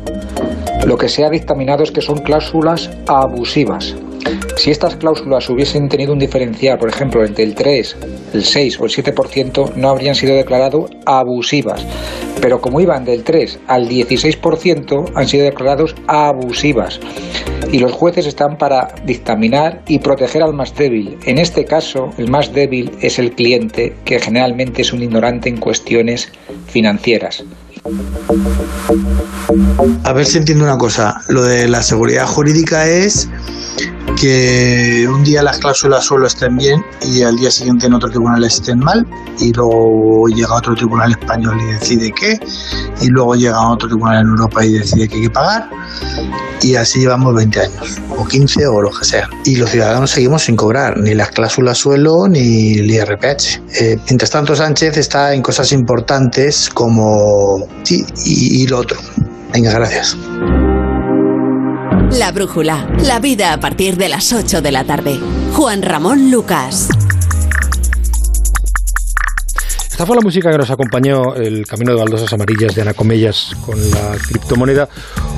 [0.86, 3.96] lo que se ha dictaminado es que son cláusulas abusivas.
[4.58, 7.98] Si estas cláusulas hubiesen tenido un diferencial, por ejemplo, entre el 3,
[8.34, 11.86] el 6 o el 7%, no habrían sido declarados abusivas.
[12.42, 17.00] Pero como iban del 3 al 16%, han sido declarados abusivas.
[17.72, 21.18] Y los jueces están para dictaminar y proteger al más débil.
[21.26, 25.58] En este caso, el más débil es el cliente, que generalmente es un ignorante en
[25.58, 26.32] cuestiones
[26.68, 27.44] financieras.
[30.04, 31.22] A ver si entiendo una cosa.
[31.28, 33.30] Lo de la seguridad jurídica es
[34.20, 38.44] que un día las cláusulas solo estén bien y al día siguiente en otro tribunal
[38.44, 39.06] estén mal
[39.40, 42.40] y luego llega otro tribunal español y decide qué
[43.02, 45.70] y luego llega otro tribunal en Europa y decide que hay que pagar
[46.62, 49.30] y así llevamos 20 años o 15 o lo que sea.
[49.44, 54.32] Y los ciudadanos seguimos sin cobrar ni las cláusulas suelo ni el IRPH eh, mientras
[54.32, 58.98] tanto Sánchez está en cosas importantes como sí y, y lo otro.
[59.54, 60.18] Venga gracias
[62.18, 65.20] la Brújula, la vida a partir de las 8 de la tarde.
[65.54, 66.88] Juan Ramón Lucas.
[69.94, 73.56] Esta fue la música que nos acompañó el Camino de Baldosas Amarillas de Ana Comellas
[73.64, 74.90] con la criptomoneda.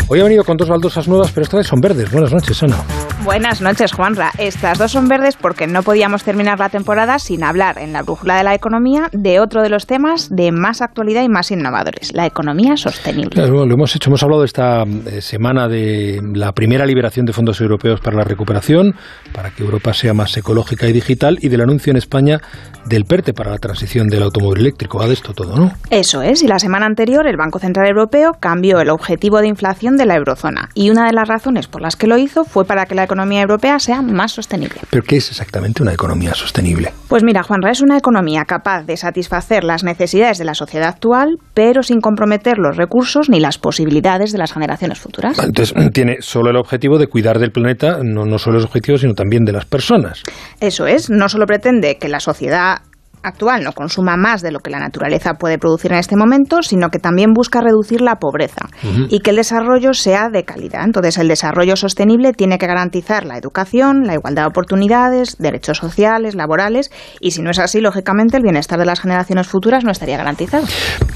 [0.07, 2.09] Hoy ha venido con dos baldosas nuevas, pero esta vez son verdes.
[2.09, 2.77] Buenas noches, Ana.
[3.25, 4.31] Buenas noches, Juanra.
[4.37, 8.37] Estas dos son verdes porque no podíamos terminar la temporada sin hablar en la brújula
[8.37, 12.25] de la economía de otro de los temas de más actualidad y más innovadores, la
[12.25, 13.31] economía sostenible.
[13.31, 17.59] Claro, lo hemos hecho, hemos hablado esta eh, semana de la primera liberación de fondos
[17.59, 18.93] europeos para la recuperación,
[19.33, 22.39] para que Europa sea más ecológica y digital, y del anuncio en España
[22.85, 24.99] del PERTE para la transición del automóvil eléctrico.
[24.99, 25.71] Va de esto todo, ¿no?
[25.89, 29.97] Eso es, y la semana anterior el Banco Central Europeo cambió el objetivo de inflación
[29.97, 32.85] de la eurozona, y una de las razones por las que lo hizo fue para
[32.85, 34.81] que la economía europea sea más sostenible.
[34.89, 36.93] ¿Pero qué es exactamente una economía sostenible?
[37.07, 41.37] Pues mira, Juanra, es una economía capaz de satisfacer las necesidades de la sociedad actual,
[41.53, 45.39] pero sin comprometer los recursos ni las posibilidades de las generaciones futuras.
[45.39, 49.13] Entonces, tiene solo el objetivo de cuidar del planeta, no, no solo los objetivos, sino
[49.13, 50.23] también de las personas.
[50.59, 52.77] Eso es, no solo pretende que la sociedad
[53.25, 56.89] actual no consuma más de lo que la naturaleza puede producir en este momento, sino
[56.89, 58.67] que también busca reducir la pobreza
[59.09, 60.83] y que el desarrollo sea de calidad.
[60.83, 66.35] Entonces, el desarrollo sostenible tiene que garantizar la educación, la igualdad de oportunidades, derechos sociales,
[66.35, 70.17] laborales, y si no es así, lógicamente, el bienestar de las generaciones futuras no estaría
[70.17, 70.65] garantizado.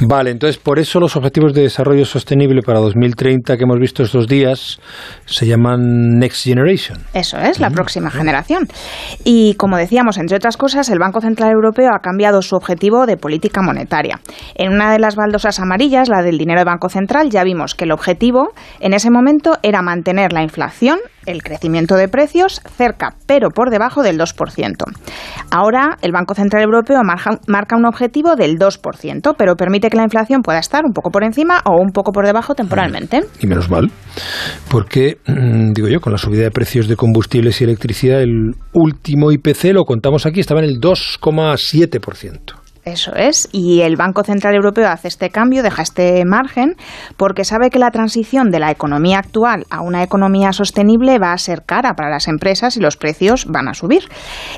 [0.02, 4.28] Vale, entonces por eso los objetivos de desarrollo sostenible para 2030 que hemos visto estos
[4.28, 4.80] días
[5.26, 6.98] se llaman Next Generation.
[7.14, 8.68] Eso es, la próxima generación.
[9.24, 13.18] Y como decíamos, entre otras cosas, el Banco Central Europeo ha cambiado su objetivo de
[13.18, 14.20] política monetaria.
[14.56, 17.86] En una de las baldosas amarillas, la del dinero de Banco Central, ya vimos que
[17.86, 21.00] el objetivo en ese momento era mantener la inflación,
[21.32, 24.76] el crecimiento de precios, cerca pero por debajo del 2%.
[25.52, 30.42] Ahora el Banco Central Europeo marca un objetivo del 2%, pero permite que la inflación
[30.42, 33.22] pueda estar un poco por encima o un poco por debajo temporalmente.
[33.40, 33.92] Y menos mal,
[34.70, 39.32] porque, mm, digo yo, con la subida de precios de combustibles y electricidad, el último
[39.32, 42.59] IPC, lo contamos aquí, estaba en el 2,7%.
[42.92, 43.48] Eso es.
[43.52, 46.76] Y el Banco Central Europeo hace este cambio, deja este margen,
[47.18, 51.38] porque sabe que la transición de la economía actual a una economía sostenible va a
[51.38, 54.04] ser cara para las empresas y los precios van a subir.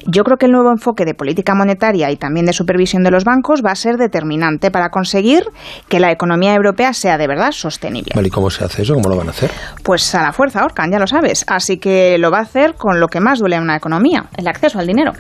[0.08, 3.26] Yo creo que el nuevo enfoque de política monetaria y también de supervisión de los
[3.26, 5.44] bancos va a ser determinante para conseguir
[5.90, 8.14] que la economía europea sea de verdad sostenible.
[8.22, 8.94] ¿Y cómo se hace eso?
[8.94, 9.52] ¿Cómo lo van a hacer?
[9.84, 11.44] Pues a la fuerza, Orcan, ya lo sabes.
[11.48, 14.48] Así que lo va a hacer con lo que más duele en una economía, el
[14.48, 15.12] acceso al dinero.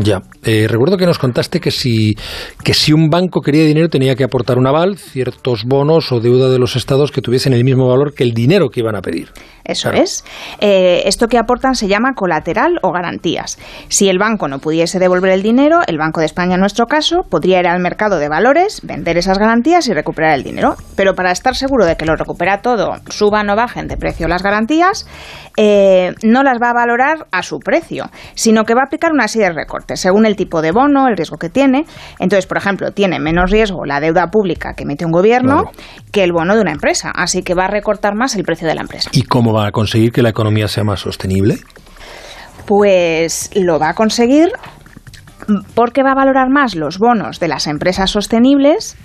[0.00, 2.16] Ya, eh, recuerdo que nos contaste que si,
[2.64, 6.50] que si un banco quería dinero tenía que aportar un aval, ciertos bonos o deuda
[6.50, 9.30] de los estados que tuviesen el mismo valor que el dinero que iban a pedir.
[9.64, 10.24] Eso es.
[10.60, 13.58] Eh, esto que aportan se llama colateral o garantías.
[13.88, 17.22] Si el banco no pudiese devolver el dinero, el Banco de España, en nuestro caso,
[17.30, 20.74] podría ir al mercado de valores, vender esas garantías y recuperar el dinero.
[20.96, 24.42] Pero para estar seguro de que lo recupera todo, suban o bajen de precio las
[24.42, 25.06] garantías,
[25.56, 29.28] eh, no las va a valorar a su precio, sino que va a aplicar una
[29.28, 29.54] serie de
[29.94, 31.84] según el tipo de bono, el riesgo que tiene.
[32.18, 35.70] Entonces, por ejemplo, tiene menos riesgo la deuda pública que emite un gobierno
[36.12, 38.74] que el bono de una empresa, así que va a recortar más el precio de
[38.74, 39.10] la empresa.
[39.12, 41.58] ¿Y cómo va a conseguir que la economía sea más sostenible?
[42.66, 44.50] Pues lo va a conseguir
[45.74, 48.96] porque va a valorar más los bonos de las empresas sostenibles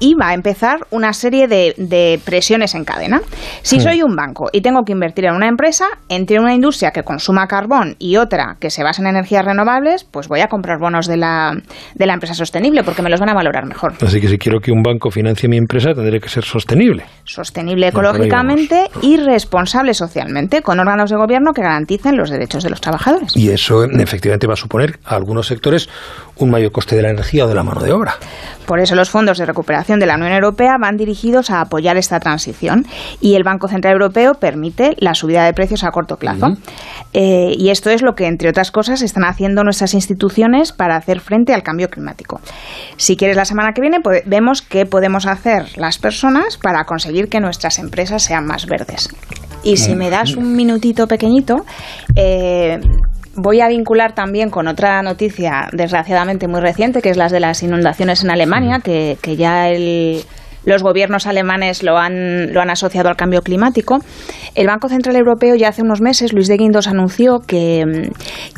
[0.00, 3.20] y va a empezar una serie de, presiones en cadena.
[3.62, 7.02] Si soy un banco y tengo que invertir en una empresa, entre una industria que
[7.02, 11.06] consuma carbón y otra que se basa en energías renovables, pues voy a comprar bonos
[11.06, 11.56] de la,
[11.94, 13.94] de la empresa sostenible porque me los van a valorar mejor.
[14.00, 17.04] Así que si quiero que un banco financie mi empresa, tendré que ser sostenible.
[17.24, 22.80] Sostenible ecológicamente y responsable socialmente, con órganos de gobierno que garanticen los derechos de los
[22.80, 23.36] trabajadores.
[23.36, 25.88] Y eso efectivamente va a suponer a algunos sectores
[26.36, 28.16] un mayor coste de la energía o de la mano de obra.
[28.66, 32.18] Por eso los fondos de recuperación de la Unión Europea van dirigidos a apoyar esta
[32.18, 32.86] transición
[33.20, 36.56] y el Banco Central Europeo permite la subida de precios a corto plazo.
[37.12, 41.20] Eh, y esto es lo que, entre otras cosas, están haciendo nuestras instituciones para hacer
[41.20, 42.40] frente al cambio climático.
[42.96, 47.40] Si quieres, la semana que viene vemos qué podemos hacer las personas para conseguir que
[47.40, 49.08] nuestras empresas sean más verdes.
[49.62, 51.64] Y si me das un minutito pequeñito,
[52.16, 52.78] eh,
[53.36, 57.62] voy a vincular también con otra noticia desgraciadamente muy reciente, que es las de las
[57.62, 59.68] inundaciones en Alemania, que, ya
[60.64, 63.98] los gobiernos alemanes lo han, lo han asociado al cambio climático.
[64.54, 68.10] El Banco Central Europeo ya hace unos meses, Luis de Guindos anunció que,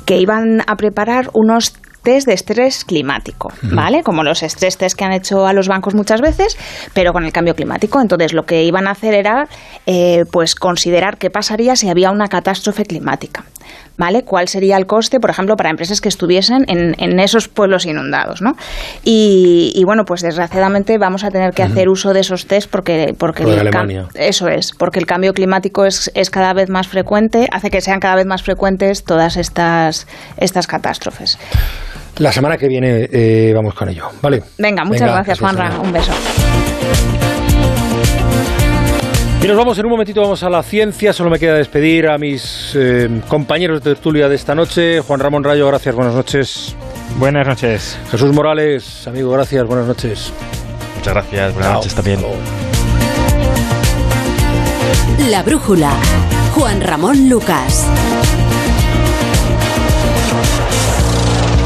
[0.04, 1.74] que iban a preparar unos
[2.06, 4.04] test de estrés climático, ¿vale?
[4.04, 6.56] Como los estrés test que han hecho a los bancos muchas veces,
[6.94, 8.00] pero con el cambio climático.
[8.00, 9.48] Entonces, lo que iban a hacer era,
[9.86, 13.44] eh, pues, considerar qué pasaría si había una catástrofe climática.
[13.96, 14.22] ¿Vale?
[14.22, 18.56] ¿Cuál sería el coste, por ejemplo, para empresas que estuviesen en, esos pueblos inundados, ¿no?
[19.02, 23.44] Y, bueno, pues desgraciadamente vamos a tener que hacer uso de esos test porque, porque
[24.14, 28.00] eso es, porque el cambio climático es, es cada vez más frecuente, hace que sean
[28.00, 30.06] cada vez más frecuentes todas estas,
[30.36, 31.38] estas catástrofes.
[32.18, 34.42] La semana que viene eh, vamos con ello, ¿vale?
[34.58, 35.78] Venga, muchas gracias, Juanra.
[35.80, 36.12] Un beso.
[39.42, 41.12] Y nos vamos en un momentito, vamos a la ciencia.
[41.12, 45.00] Solo me queda despedir a mis eh, compañeros de tertulia de esta noche.
[45.00, 46.74] Juan Ramón Rayo, gracias, buenas noches.
[47.18, 47.98] Buenas noches.
[48.10, 50.32] Jesús Morales, amigo, gracias, buenas noches.
[50.96, 52.20] Muchas gracias, buenas noches también.
[55.30, 55.92] La brújula.
[56.54, 57.86] Juan Ramón Lucas.